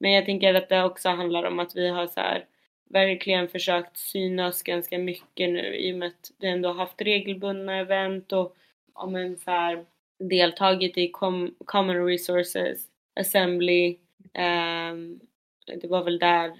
Men 0.00 0.12
jag 0.12 0.24
tänker 0.24 0.54
att 0.54 0.68
det 0.68 0.84
också 0.84 1.08
handlar 1.08 1.44
om 1.44 1.58
att 1.58 1.76
vi 1.76 1.88
har 1.88 2.06
så 2.06 2.20
här 2.20 2.44
verkligen 2.90 3.48
försökt 3.48 3.96
synas 3.96 4.62
ganska 4.62 4.98
mycket 4.98 5.50
nu 5.50 5.76
i 5.76 5.92
och 5.92 5.98
med 5.98 6.08
att 6.08 6.30
vi 6.38 6.48
ändå 6.48 6.72
haft 6.72 7.02
regelbundna 7.02 7.76
event 7.76 8.32
och 8.32 8.56
om 8.92 9.16
en 9.16 9.36
så 9.36 9.50
här, 9.50 9.84
deltagit 10.18 10.98
i 10.98 11.10
com 11.10 11.54
Common 11.64 12.06
Resources 12.06 12.93
Assembly. 13.20 13.98
Ehm, 14.32 15.20
det 15.66 15.86
var 15.88 16.04
väl 16.04 16.18
där 16.18 16.52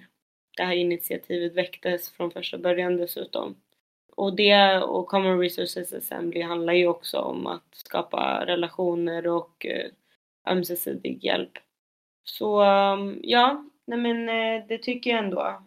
det 0.57 0.63
här 0.63 0.75
initiativet 0.75 1.55
väcktes 1.55 2.11
från 2.11 2.31
första 2.31 2.59
början 2.59 2.97
dessutom. 2.97 3.57
Och 4.17 4.37
det 4.37 4.79
och 4.79 5.07
Common 5.07 5.41
Resources 5.41 5.93
Assembly 5.93 6.43
handlar 6.43 6.73
ju 6.73 6.87
också 6.87 7.19
om 7.19 7.47
att 7.47 7.75
skapa 7.75 8.47
relationer 8.47 9.27
och 9.27 9.67
eh, 9.67 9.91
ömsesidig 10.47 11.25
hjälp. 11.25 11.53
Så 12.25 12.63
ehm, 12.63 13.19
ja, 13.23 13.65
nej 13.87 13.99
men 13.99 14.29
eh, 14.29 14.67
det 14.69 14.79
tycker 14.79 15.11
jag 15.11 15.25
ändå. 15.25 15.63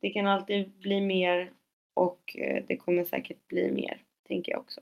Det 0.00 0.10
kan 0.10 0.26
alltid 0.26 0.70
bli 0.70 1.00
mer 1.00 1.52
och 1.94 2.36
eh, 2.38 2.64
det 2.68 2.76
kommer 2.76 3.04
säkert 3.04 3.48
bli 3.48 3.70
mer, 3.70 4.02
tänker 4.28 4.52
jag 4.52 4.60
också. 4.60 4.80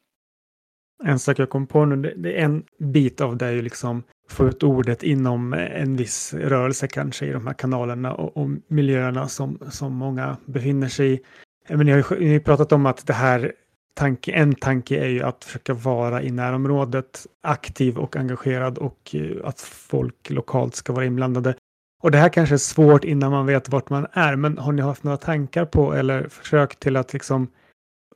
En 1.04 1.18
sak 1.18 1.38
jag 1.38 1.50
kom 1.50 1.66
på 1.66 1.84
nu, 1.84 2.14
det 2.16 2.40
är 2.40 2.44
en 2.44 2.66
bit 2.78 3.20
av 3.20 3.36
det 3.36 3.46
är 3.46 3.52
ju 3.52 3.62
liksom 3.62 4.02
få 4.32 4.48
ut 4.48 4.62
ordet 4.62 5.02
inom 5.02 5.52
en 5.52 5.96
viss 5.96 6.34
rörelse 6.34 6.88
kanske 6.88 7.26
i 7.26 7.32
de 7.32 7.46
här 7.46 7.54
kanalerna 7.54 8.14
och, 8.14 8.36
och 8.36 8.50
miljöerna 8.68 9.28
som, 9.28 9.58
som 9.70 9.94
många 9.94 10.36
befinner 10.46 10.88
sig 10.88 11.12
i. 11.12 11.20
Eh, 11.68 11.76
men 11.76 11.86
ni 11.86 11.92
har 11.92 11.98
ju 11.98 12.20
ni 12.20 12.32
har 12.32 12.40
pratat 12.40 12.72
om 12.72 12.86
att 12.86 13.06
det 13.06 13.12
här 13.12 13.52
tanke, 13.94 14.32
en 14.32 14.54
tanke 14.54 14.96
är 14.98 15.08
ju 15.08 15.22
att 15.22 15.44
försöka 15.44 15.74
vara 15.74 16.22
i 16.22 16.30
närområdet 16.30 17.26
aktiv 17.42 17.98
och 17.98 18.16
engagerad 18.16 18.78
och 18.78 19.14
eh, 19.14 19.48
att 19.48 19.60
folk 19.60 20.30
lokalt 20.30 20.74
ska 20.74 20.92
vara 20.92 21.04
inblandade. 21.04 21.54
Och 22.02 22.10
det 22.10 22.18
här 22.18 22.28
kanske 22.28 22.54
är 22.54 22.58
svårt 22.58 23.04
innan 23.04 23.30
man 23.30 23.46
vet 23.46 23.68
vart 23.68 23.90
man 23.90 24.06
är, 24.12 24.36
men 24.36 24.58
har 24.58 24.72
ni 24.72 24.82
haft 24.82 25.02
några 25.04 25.16
tankar 25.16 25.64
på 25.64 25.94
eller 25.94 26.28
försök 26.28 26.76
till 26.78 26.96
att 26.96 27.12
liksom 27.12 27.48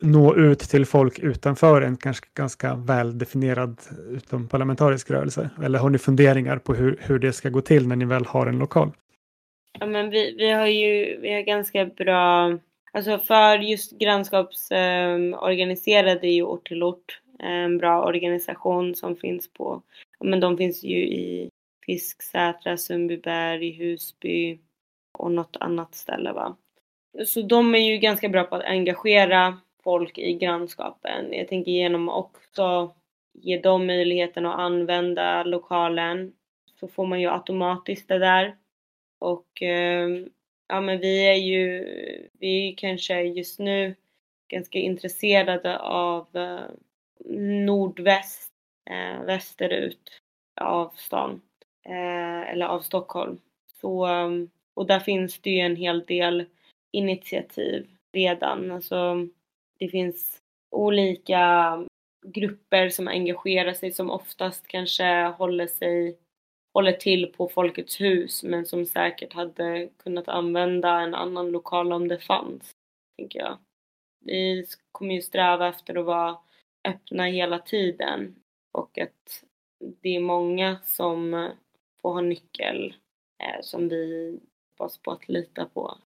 nå 0.00 0.36
ut 0.36 0.58
till 0.58 0.86
folk 0.86 1.18
utanför 1.18 1.82
en 1.82 1.96
kanske 1.96 2.26
ganska 2.34 2.74
väldefinierad 2.74 3.80
utomparlamentarisk 4.10 5.10
rörelse? 5.10 5.50
Eller 5.64 5.78
har 5.78 5.90
ni 5.90 5.98
funderingar 5.98 6.58
på 6.58 6.74
hur, 6.74 6.98
hur 7.00 7.18
det 7.18 7.32
ska 7.32 7.48
gå 7.48 7.60
till 7.60 7.88
när 7.88 7.96
ni 7.96 8.04
väl 8.04 8.26
har 8.26 8.46
en 8.46 8.58
lokal? 8.58 8.92
Ja, 9.78 9.86
men 9.86 10.10
vi, 10.10 10.34
vi 10.38 10.50
har 10.50 10.66
ju 10.66 11.20
vi 11.20 11.34
har 11.34 11.40
ganska 11.40 11.86
bra, 11.86 12.58
alltså 12.92 13.18
för 13.18 13.58
just 13.58 13.98
grannskapsorganiserade 13.98 16.10
ehm, 16.10 16.18
eh, 16.18 16.24
är 16.24 16.32
ju 16.32 16.42
ort 16.42 16.68
till 16.68 16.82
ort 16.82 17.20
en 17.38 17.78
bra 17.78 18.04
organisation 18.04 18.94
som 18.94 19.16
finns 19.16 19.52
på, 19.52 19.82
men 20.20 20.40
de 20.40 20.56
finns 20.56 20.82
ju 20.82 20.96
i 20.96 21.50
Fisksätra, 21.86 22.76
Sundbyberg, 22.76 23.70
Husby 23.70 24.58
och 25.18 25.32
något 25.32 25.56
annat 25.60 25.94
ställe 25.94 26.32
va. 26.32 26.56
Så 27.26 27.42
de 27.42 27.74
är 27.74 27.78
ju 27.78 27.96
ganska 27.96 28.28
bra 28.28 28.44
på 28.44 28.56
att 28.56 28.64
engagera 28.64 29.58
folk 29.86 30.18
i 30.18 30.32
grannskapen. 30.32 31.32
Jag 31.32 31.48
tänker 31.48 31.72
genom 31.72 32.08
att 32.08 32.16
också 32.16 32.94
ge 33.32 33.58
dem 33.58 33.86
möjligheten 33.86 34.46
att 34.46 34.58
använda 34.58 35.44
lokalen 35.44 36.32
så 36.80 36.88
får 36.88 37.06
man 37.06 37.20
ju 37.20 37.28
automatiskt 37.30 38.08
det 38.08 38.18
där. 38.18 38.56
Och 39.18 39.62
ehm, 39.62 40.28
ja 40.68 40.80
men 40.80 40.98
vi 40.98 41.26
är 41.26 41.34
ju, 41.34 41.84
vi 42.32 42.62
är 42.62 42.70
ju 42.70 42.74
kanske 42.74 43.22
just 43.22 43.58
nu 43.58 43.94
ganska 44.48 44.78
intresserade 44.78 45.78
av 45.78 46.28
eh, 46.36 46.70
nordväst, 47.64 48.52
eh, 48.90 49.24
västerut 49.24 50.20
av 50.60 50.92
stan. 50.96 51.40
Eh, 51.84 52.50
eller 52.52 52.66
av 52.66 52.80
Stockholm. 52.80 53.38
Så, 53.80 54.06
ehm, 54.06 54.50
och 54.74 54.86
där 54.86 55.00
finns 55.00 55.38
det 55.38 55.50
ju 55.50 55.60
en 55.60 55.76
hel 55.76 56.04
del 56.04 56.44
initiativ 56.92 57.86
redan. 58.12 58.70
Alltså, 58.70 59.28
det 59.78 59.88
finns 59.88 60.42
olika 60.70 61.84
grupper 62.26 62.88
som 62.88 63.08
engagerar 63.08 63.72
sig 63.72 63.92
som 63.92 64.10
oftast 64.10 64.66
kanske 64.66 65.24
håller 65.24 65.66
sig 65.66 66.18
håller 66.74 66.92
till 66.92 67.32
på 67.36 67.48
Folkets 67.48 68.00
hus 68.00 68.42
men 68.42 68.66
som 68.66 68.86
säkert 68.86 69.32
hade 69.32 69.88
kunnat 69.96 70.28
använda 70.28 71.00
en 71.00 71.14
annan 71.14 71.50
lokal 71.50 71.92
om 71.92 72.08
det 72.08 72.18
fanns, 72.18 72.70
tänker 73.18 73.38
jag. 73.38 73.58
Vi 74.24 74.66
kommer 74.92 75.14
ju 75.14 75.22
sträva 75.22 75.68
efter 75.68 75.98
att 75.98 76.04
vara 76.04 76.38
öppna 76.88 77.24
hela 77.24 77.58
tiden 77.58 78.34
och 78.72 78.98
att 78.98 79.44
det 79.78 80.16
är 80.16 80.20
många 80.20 80.78
som 80.84 81.50
får 82.02 82.12
ha 82.12 82.20
nyckel 82.20 82.94
eh, 83.42 83.62
som 83.62 83.88
vi 83.88 84.38
hoppas 84.70 84.98
på 84.98 85.10
att 85.10 85.28
lita 85.28 85.64
på. 85.64 85.98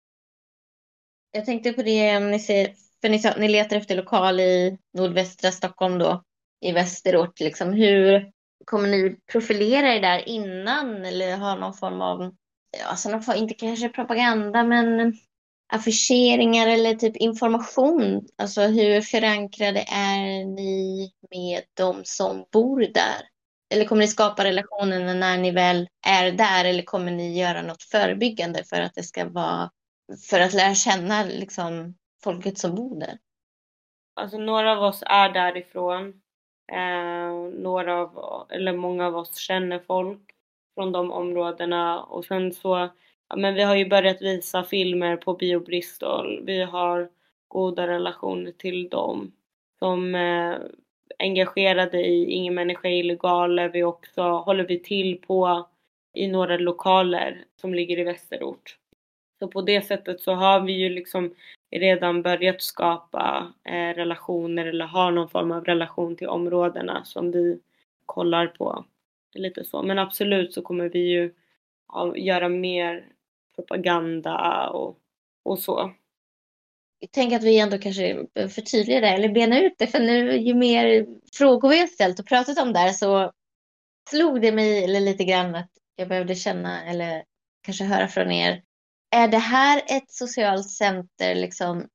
Jag 1.33 1.47
tänkte 1.47 1.73
på 1.73 1.83
det, 1.83 2.21
ni 2.21 2.39
säger 2.39 2.75
för 3.01 3.09
ni 3.09 3.19
sa 3.19 3.35
ni 3.37 3.49
letar 3.49 3.77
efter 3.77 3.97
lokal 3.97 4.41
i 4.41 4.79
nordvästra 4.99 5.53
Stockholm 5.53 5.99
då, 5.99 6.23
i 6.61 6.73
västerort. 6.73 7.41
Liksom. 7.41 7.73
Hur 7.73 8.31
kommer 8.65 8.89
ni 8.89 9.17
profilera 9.33 9.95
er 9.95 10.01
där 10.01 10.29
innan 10.29 11.05
eller 11.05 11.37
ha 11.37 11.55
någon 11.55 11.75
form 11.75 12.01
av, 12.01 12.35
alltså 12.85 13.09
någon 13.09 13.23
form, 13.23 13.37
inte 13.37 13.55
kanske 13.55 13.89
propaganda, 13.89 14.65
men 14.65 15.15
affischeringar 15.73 16.67
eller 16.67 16.95
typ 16.95 17.17
information? 17.17 18.27
Alltså 18.39 18.63
hur 18.63 19.01
förankrade 19.01 19.81
är 19.81 20.45
ni 20.45 21.11
med 21.31 21.63
de 21.75 22.01
som 22.05 22.45
bor 22.53 22.81
där? 22.81 23.31
Eller 23.75 23.85
kommer 23.85 24.01
ni 24.01 24.09
skapa 24.09 24.45
relationerna 24.45 25.15
när 25.15 25.39
ni 25.39 25.51
väl 25.51 25.89
är 26.07 26.33
där 26.33 26.65
eller 26.65 26.83
kommer 26.83 27.11
ni 27.11 27.39
göra 27.39 27.63
något 27.63 27.83
förebyggande 27.83 28.65
för 28.65 28.81
att 28.81 28.95
det 28.95 29.03
ska 29.03 29.29
vara, 29.29 29.71
för 30.31 30.41
att 30.41 30.53
lära 30.53 30.75
känna 30.75 31.25
liksom 31.25 31.95
folket 32.25 32.59
som 32.59 32.75
bor 32.75 33.01
där? 33.01 33.19
Alltså 34.15 34.39
några 34.39 34.73
av 34.73 34.83
oss 34.83 35.03
är 35.07 35.33
därifrån. 35.33 36.23
Eh, 36.73 37.61
några 37.61 38.01
av, 38.01 38.47
eller 38.51 38.73
många 38.73 39.07
av 39.07 39.17
oss 39.17 39.37
känner 39.37 39.79
folk 39.79 40.21
från 40.75 40.93
de 40.93 41.13
områdena 41.13 42.03
och 42.03 42.25
sen 42.25 42.53
så, 42.53 42.89
ja 43.29 43.37
men 43.37 43.55
vi 43.55 43.63
har 43.63 43.77
ju 43.77 43.89
börjat 43.89 44.23
visa 44.23 44.65
filmer 44.65 45.17
på 45.17 45.35
Bio 45.35 45.61
Bristol. 45.61 46.43
Vi 46.45 46.63
har 46.63 47.11
goda 47.49 47.87
relationer 47.87 48.53
till 48.53 48.89
dem 48.89 49.33
som 49.79 50.15
eh, 50.15 50.57
engagerade 51.19 52.07
i 52.07 52.31
Ingen 52.31 52.55
människa 52.55 52.89
är 52.89 52.99
illegal 52.99 53.59
är 53.59 53.69
vi 53.69 53.83
också, 53.83 54.23
håller 54.23 54.65
vi 54.65 54.79
till 54.79 55.21
på 55.21 55.69
i 56.15 56.29
några 56.29 56.57
lokaler 56.57 57.45
som 57.61 57.75
ligger 57.75 57.99
i 57.99 58.05
västerort. 58.05 58.77
Så 59.39 59.49
på 59.49 59.63
det 59.63 59.83
sättet 59.83 60.21
så 60.21 60.33
har 60.33 60.61
vi 60.61 60.73
ju 60.73 60.89
liksom 60.89 61.35
redan 61.71 62.23
börjat 62.23 62.63
skapa 62.63 63.53
eh, 63.65 63.95
relationer 63.95 64.67
eller 64.67 64.85
har 64.85 65.11
någon 65.11 65.29
form 65.29 65.53
av 65.53 65.65
relation 65.65 66.17
till 66.17 66.29
områdena 66.29 67.05
som 67.05 67.31
vi 67.31 67.61
kollar 68.07 68.47
på. 68.47 68.85
Lite 69.35 69.65
så. 69.65 69.83
Men 69.83 69.99
absolut 69.99 70.55
så 70.55 70.63
kommer 70.63 70.89
vi 70.89 70.99
ju 70.99 71.35
ja, 71.89 72.17
göra 72.17 72.49
mer 72.49 73.05
propaganda 73.55 74.69
och, 74.69 74.99
och 75.43 75.59
så. 75.59 75.93
Jag 76.99 77.11
tänker 77.11 77.37
att 77.37 77.43
vi 77.43 77.59
ändå 77.59 77.79
kanske 77.79 78.27
förtydligar 78.35 79.01
det 79.01 79.09
eller 79.09 79.29
bena 79.29 79.61
ut 79.61 79.75
det 79.79 79.87
för 79.87 80.01
nu 80.01 80.37
ju 80.37 80.55
mer 80.55 81.07
frågor 81.33 81.69
vi 81.69 81.81
har 81.81 81.87
ställt 81.87 82.21
och 82.21 82.27
pratat 82.27 82.59
om 82.59 82.73
där 82.73 82.89
så 82.89 83.33
slog 84.11 84.41
det 84.41 84.53
mig 84.53 84.85
eller 84.85 85.01
lite 85.01 85.25
grann 85.25 85.55
att 85.55 85.71
jag 85.97 86.09
behövde 86.09 86.35
känna 86.35 86.85
eller 86.85 87.25
kanske 87.63 87.85
höra 87.85 88.09
från 88.09 88.31
er 88.31 88.63
är 89.11 89.29
det 89.29 89.39
här 89.39 89.83
ett 89.87 90.11
socialt 90.11 90.71
center 90.71 91.35
liksom, 91.35 91.89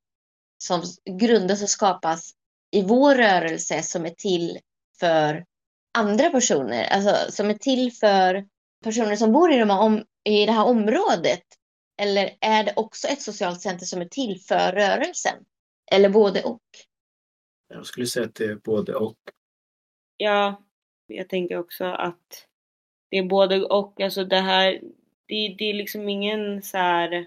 som 0.57 0.81
grundas 1.19 1.63
och 1.63 1.69
skapas 1.69 2.31
i 2.71 2.81
vår 2.81 3.15
rörelse 3.15 3.83
som 3.83 4.05
är 4.05 4.09
till 4.09 4.59
för 4.99 5.45
andra 5.97 6.29
personer, 6.29 6.83
alltså 6.83 7.31
som 7.31 7.49
är 7.49 7.53
till 7.53 7.91
för 7.91 8.47
personer 8.83 9.15
som 9.15 9.31
bor 9.31 9.51
i, 9.51 9.59
de 9.59 9.69
om, 9.71 10.03
i 10.23 10.45
det 10.45 10.51
här 10.51 10.65
området? 10.65 11.43
Eller 11.97 12.37
är 12.41 12.63
det 12.63 12.73
också 12.75 13.07
ett 13.07 13.21
socialt 13.21 13.61
center 13.61 13.85
som 13.85 14.01
är 14.01 14.05
till 14.05 14.41
för 14.47 14.71
rörelsen? 14.71 15.45
Eller 15.91 16.09
både 16.09 16.43
och? 16.43 16.61
Jag 17.67 17.85
skulle 17.85 18.07
säga 18.07 18.25
att 18.25 18.35
det 18.35 18.45
är 18.45 18.55
både 18.55 18.95
och. 18.95 19.17
Ja, 20.17 20.63
jag 21.07 21.29
tänker 21.29 21.57
också 21.57 21.85
att 21.85 22.47
det 23.09 23.17
är 23.17 23.23
både 23.23 23.65
och. 23.65 24.01
Alltså 24.01 24.23
det 24.23 24.39
här, 24.39 24.81
det, 25.27 25.55
det 25.57 25.69
är 25.69 25.73
liksom 25.73 26.09
ingen 26.09 26.61
så 26.61 26.77
här 26.77 27.25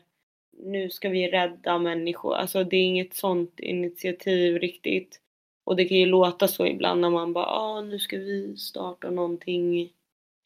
nu 0.62 0.90
ska 0.90 1.08
vi 1.08 1.28
rädda 1.28 1.78
människor. 1.78 2.34
Alltså 2.34 2.64
det 2.64 2.76
är 2.76 2.84
inget 2.84 3.14
sånt 3.14 3.60
initiativ 3.60 4.58
riktigt. 4.58 5.20
Och 5.64 5.76
det 5.76 5.84
kan 5.84 5.98
ju 5.98 6.06
låta 6.06 6.48
så 6.48 6.66
ibland 6.66 7.00
när 7.00 7.10
man 7.10 7.32
bara 7.32 7.46
ah, 7.46 7.80
nu 7.80 7.98
ska 7.98 8.18
vi 8.18 8.56
starta 8.56 9.10
någonting 9.10 9.80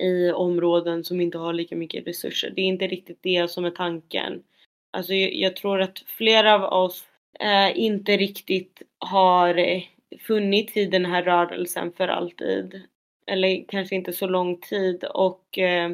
i 0.03 0.31
områden 0.35 1.05
som 1.05 1.21
inte 1.21 1.39
har 1.39 1.53
lika 1.53 1.77
mycket 1.77 2.07
resurser. 2.07 2.51
Det 2.51 2.61
är 2.61 2.67
inte 2.67 2.87
riktigt 2.87 3.19
det 3.23 3.51
som 3.51 3.65
är 3.65 3.71
tanken. 3.71 4.43
Alltså 4.91 5.15
jag, 5.15 5.35
jag 5.35 5.57
tror 5.57 5.81
att 5.81 5.99
flera 5.99 6.55
av 6.55 6.85
oss 6.85 7.05
eh, 7.41 7.79
inte 7.79 8.17
riktigt 8.17 8.83
har 8.99 9.83
funnits 10.19 10.77
i 10.77 10.85
den 10.85 11.05
här 11.05 11.23
rörelsen 11.23 11.93
för 11.93 12.09
alltid. 12.09 12.83
Eller 13.27 13.65
kanske 13.69 13.95
inte 13.95 14.13
så 14.13 14.27
lång 14.27 14.61
tid 14.61 15.05
och 15.05 15.59
eh, 15.59 15.91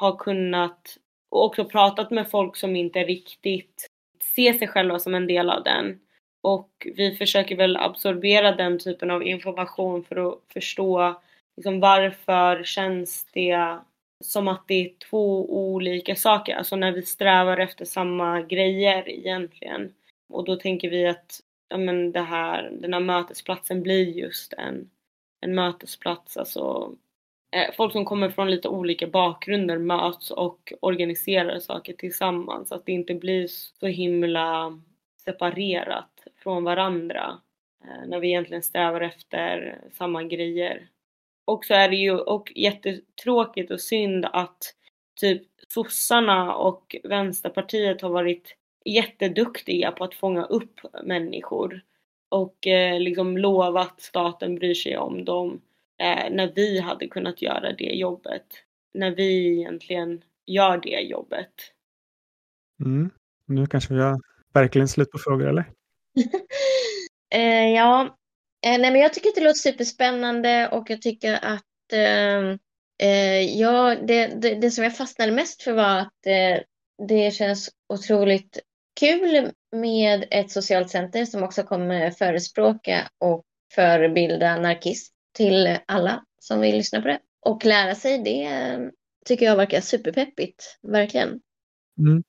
har 0.00 0.16
kunnat 0.16 0.98
och 1.30 1.44
också 1.44 1.64
pratat 1.64 2.10
med 2.10 2.30
folk 2.30 2.56
som 2.56 2.76
inte 2.76 3.04
riktigt 3.04 3.86
ser 4.34 4.52
sig 4.52 4.68
själva 4.68 4.98
som 4.98 5.14
en 5.14 5.26
del 5.26 5.50
av 5.50 5.62
den. 5.62 6.00
Och 6.42 6.86
vi 6.96 7.16
försöker 7.16 7.56
väl 7.56 7.76
absorbera 7.76 8.56
den 8.56 8.78
typen 8.78 9.10
av 9.10 9.22
information 9.22 10.04
för 10.04 10.28
att 10.28 10.38
förstå 10.52 11.20
liksom 11.56 11.80
varför 11.80 12.64
känns 12.64 13.26
det 13.32 13.78
som 14.24 14.48
att 14.48 14.64
det 14.68 14.74
är 14.74 14.92
två 15.10 15.54
olika 15.70 16.16
saker, 16.16 16.54
alltså 16.54 16.76
när 16.76 16.92
vi 16.92 17.02
strävar 17.02 17.56
efter 17.56 17.84
samma 17.84 18.42
grejer 18.42 19.08
egentligen. 19.08 19.94
Och 20.28 20.44
då 20.44 20.56
tänker 20.56 20.90
vi 20.90 21.06
att 21.06 21.40
ja, 21.68 21.76
men 21.76 22.12
det 22.12 22.20
här, 22.20 22.70
den 22.72 22.92
här 22.92 23.00
mötesplatsen 23.00 23.82
blir 23.82 24.08
just 24.08 24.52
en, 24.52 24.90
en 25.40 25.54
mötesplats, 25.54 26.36
alltså 26.36 26.92
Eh, 27.52 27.74
folk 27.76 27.92
som 27.92 28.04
kommer 28.04 28.30
från 28.30 28.50
lite 28.50 28.68
olika 28.68 29.06
bakgrunder 29.06 29.78
möts 29.78 30.30
och 30.30 30.72
organiserar 30.80 31.58
saker 31.58 31.92
tillsammans. 31.92 32.72
Att 32.72 32.86
det 32.86 32.92
inte 32.92 33.14
blir 33.14 33.46
så 33.80 33.86
himla 33.86 34.80
separerat 35.24 36.26
från 36.42 36.64
varandra 36.64 37.38
eh, 37.84 38.08
när 38.08 38.20
vi 38.20 38.28
egentligen 38.28 38.62
strävar 38.62 39.00
efter 39.00 39.78
samma 39.92 40.24
grejer. 40.24 40.88
Och 41.44 41.64
så 41.64 41.74
är 41.74 41.88
det 41.88 41.96
ju 41.96 42.18
och 42.18 42.52
jättetråkigt 42.54 43.70
och 43.70 43.80
synd 43.80 44.26
att 44.32 44.74
typ 45.20 45.42
sossarna 45.68 46.54
och 46.54 46.96
vänsterpartiet 47.04 48.02
har 48.02 48.10
varit 48.10 48.56
jätteduktiga 48.84 49.92
på 49.92 50.04
att 50.04 50.14
fånga 50.14 50.44
upp 50.44 50.80
människor 51.04 51.80
och 52.28 52.66
eh, 52.66 53.00
liksom 53.00 53.38
lova 53.38 53.80
att 53.80 54.00
staten 54.00 54.54
bryr 54.54 54.74
sig 54.74 54.96
om 54.98 55.24
dem 55.24 55.60
eh, 56.00 56.30
när 56.30 56.52
vi 56.54 56.80
hade 56.80 57.06
kunnat 57.06 57.42
göra 57.42 57.72
det 57.72 57.84
jobbet. 57.84 58.46
När 58.94 59.10
vi 59.10 59.58
egentligen 59.58 60.22
gör 60.46 60.78
det 60.78 61.00
jobbet. 61.00 61.52
Mm. 62.80 63.10
Nu 63.46 63.66
kanske 63.66 63.94
vi 63.94 64.00
har 64.00 64.20
verkligen 64.52 64.88
slut 64.88 65.10
på 65.10 65.18
frågor, 65.18 65.48
eller? 65.48 65.64
eh, 67.34 67.68
ja, 67.74 68.18
eh, 68.66 68.80
nej, 68.80 68.90
men 68.90 69.00
jag 69.00 69.14
tycker 69.14 69.28
att 69.28 69.34
det 69.34 69.44
låter 69.44 69.58
superspännande 69.58 70.68
och 70.68 70.90
jag 70.90 71.02
tycker 71.02 71.34
att 71.42 71.92
eh, 71.92 72.56
eh 73.08 73.40
ja, 73.60 73.96
det, 74.02 74.26
det, 74.26 74.54
det, 74.54 74.70
som 74.70 74.84
jag 74.84 74.96
fastnade 74.96 75.32
mest 75.32 75.62
för 75.62 75.72
var 75.72 75.98
att 75.98 76.26
eh, 76.26 76.62
det 77.08 77.34
känns 77.34 77.70
otroligt 77.88 78.58
kul 79.00 79.50
med 79.72 80.24
ett 80.30 80.50
socialt 80.50 80.90
center 80.90 81.24
som 81.24 81.42
också 81.42 81.62
kommer 81.62 82.10
förespråka 82.10 83.10
och 83.18 83.44
förebilda 83.74 84.48
anarkist 84.48 85.14
till 85.32 85.78
alla 85.86 86.24
som 86.38 86.60
vill 86.60 86.76
lyssna 86.76 87.02
på 87.02 87.08
det. 87.08 87.20
Och 87.40 87.64
lära 87.64 87.94
sig 87.94 88.18
det 88.18 88.50
tycker 89.24 89.46
jag 89.46 89.56
verkar 89.56 89.80
superpeppigt, 89.80 90.78
verkligen. 90.82 91.40
Mm. 91.98 92.22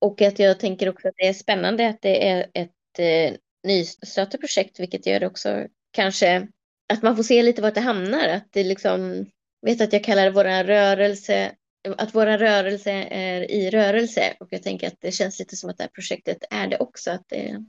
Och 0.00 0.22
att 0.22 0.38
jag 0.38 0.60
tänker 0.60 0.88
också 0.88 1.08
att 1.08 1.14
det 1.16 1.28
är 1.28 1.32
spännande 1.32 1.88
att 1.88 2.02
det 2.02 2.28
är 2.28 2.50
ett 2.54 2.98
eh, 2.98 3.36
nystartat 3.62 4.40
projekt, 4.40 4.80
vilket 4.80 5.06
gör 5.06 5.20
det 5.20 5.26
också 5.26 5.66
kanske 5.90 6.48
att 6.88 7.02
man 7.02 7.16
får 7.16 7.22
se 7.22 7.42
lite 7.42 7.62
vart 7.62 7.74
det 7.74 7.80
hamnar. 7.80 8.28
Att 8.28 8.52
det 8.52 8.64
liksom, 8.64 9.26
vet 9.62 9.80
att 9.80 9.92
jag 9.92 10.04
kallar 10.04 10.24
det 10.24 10.30
våra 10.30 10.64
rörelse 10.64 11.52
att 11.98 12.14
våra 12.14 12.38
rörelse 12.38 12.90
är 13.10 13.50
i 13.50 13.70
rörelse 13.70 14.36
och 14.40 14.48
jag 14.50 14.62
tänker 14.62 14.86
att 14.86 15.00
det 15.00 15.12
känns 15.12 15.38
lite 15.38 15.56
som 15.56 15.70
att 15.70 15.76
det 15.76 15.82
här 15.82 15.90
projektet 15.90 16.44
är 16.50 16.66
det 16.66 16.78
också, 16.78 17.10
att 17.10 17.28
det 17.28 17.64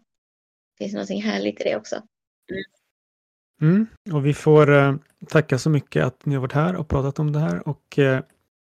finns 0.77 0.93
någonting 0.93 1.21
härligt 1.21 1.61
i 1.61 1.63
det 1.63 1.75
också. 1.75 1.95
Mm. 1.95 2.63
Och 4.11 4.25
vi 4.25 4.33
får 4.33 4.73
eh, 4.73 4.95
tacka 5.27 5.57
så 5.57 5.69
mycket 5.69 6.05
att 6.05 6.25
ni 6.25 6.35
har 6.35 6.41
varit 6.41 6.53
här 6.53 6.75
och 6.75 6.87
pratat 6.87 7.19
om 7.19 7.31
det 7.31 7.39
här 7.39 7.67
och 7.67 7.99
eh, 7.99 8.21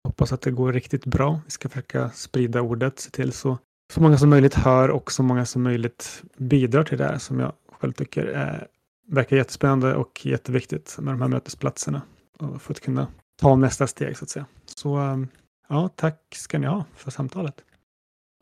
hoppas 0.04 0.32
att 0.32 0.40
det 0.40 0.50
går 0.50 0.72
riktigt 0.72 1.06
bra. 1.06 1.40
Vi 1.44 1.50
ska 1.50 1.68
försöka 1.68 2.10
sprida 2.10 2.60
ordet, 2.60 2.98
se 2.98 3.10
till 3.10 3.32
så, 3.32 3.58
så 3.92 4.00
många 4.00 4.18
som 4.18 4.30
möjligt 4.30 4.54
hör 4.54 4.88
och 4.88 5.12
så 5.12 5.22
många 5.22 5.46
som 5.46 5.62
möjligt 5.62 6.22
bidrar 6.36 6.82
till 6.82 6.98
det 6.98 7.04
här 7.04 7.18
som 7.18 7.40
jag 7.40 7.52
själv 7.72 7.92
tycker 7.92 8.26
är, 8.26 8.66
verkar 9.08 9.36
jättespännande 9.36 9.94
och 9.94 10.26
jätteviktigt 10.26 10.96
med 10.98 11.14
de 11.14 11.20
här 11.20 11.28
mötesplatserna 11.28 12.02
och 12.38 12.62
för 12.62 12.72
att 12.72 12.80
kunna 12.80 13.08
ta 13.40 13.56
nästa 13.56 13.86
steg 13.86 14.16
så 14.16 14.24
att 14.24 14.30
säga. 14.30 14.46
Så 14.64 14.98
um, 14.98 15.28
ja, 15.68 15.88
tack 15.88 16.20
ska 16.34 16.58
ni 16.58 16.66
ha 16.66 16.84
för 16.96 17.10
samtalet. 17.10 17.64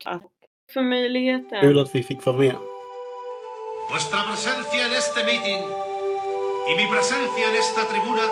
Tack 0.03 0.23
för 0.73 0.81
möjligheten. 0.81 1.61
Kul 1.61 1.79
att 1.79 1.95
vi 1.95 2.03
fick 2.03 2.25
vara 2.25 2.37
med. 2.37 2.55
Y 6.65 6.75
mi 6.75 6.87
presencia 6.87 7.49
en 7.49 7.55
esta 7.55 7.87
tribuna 7.87 8.23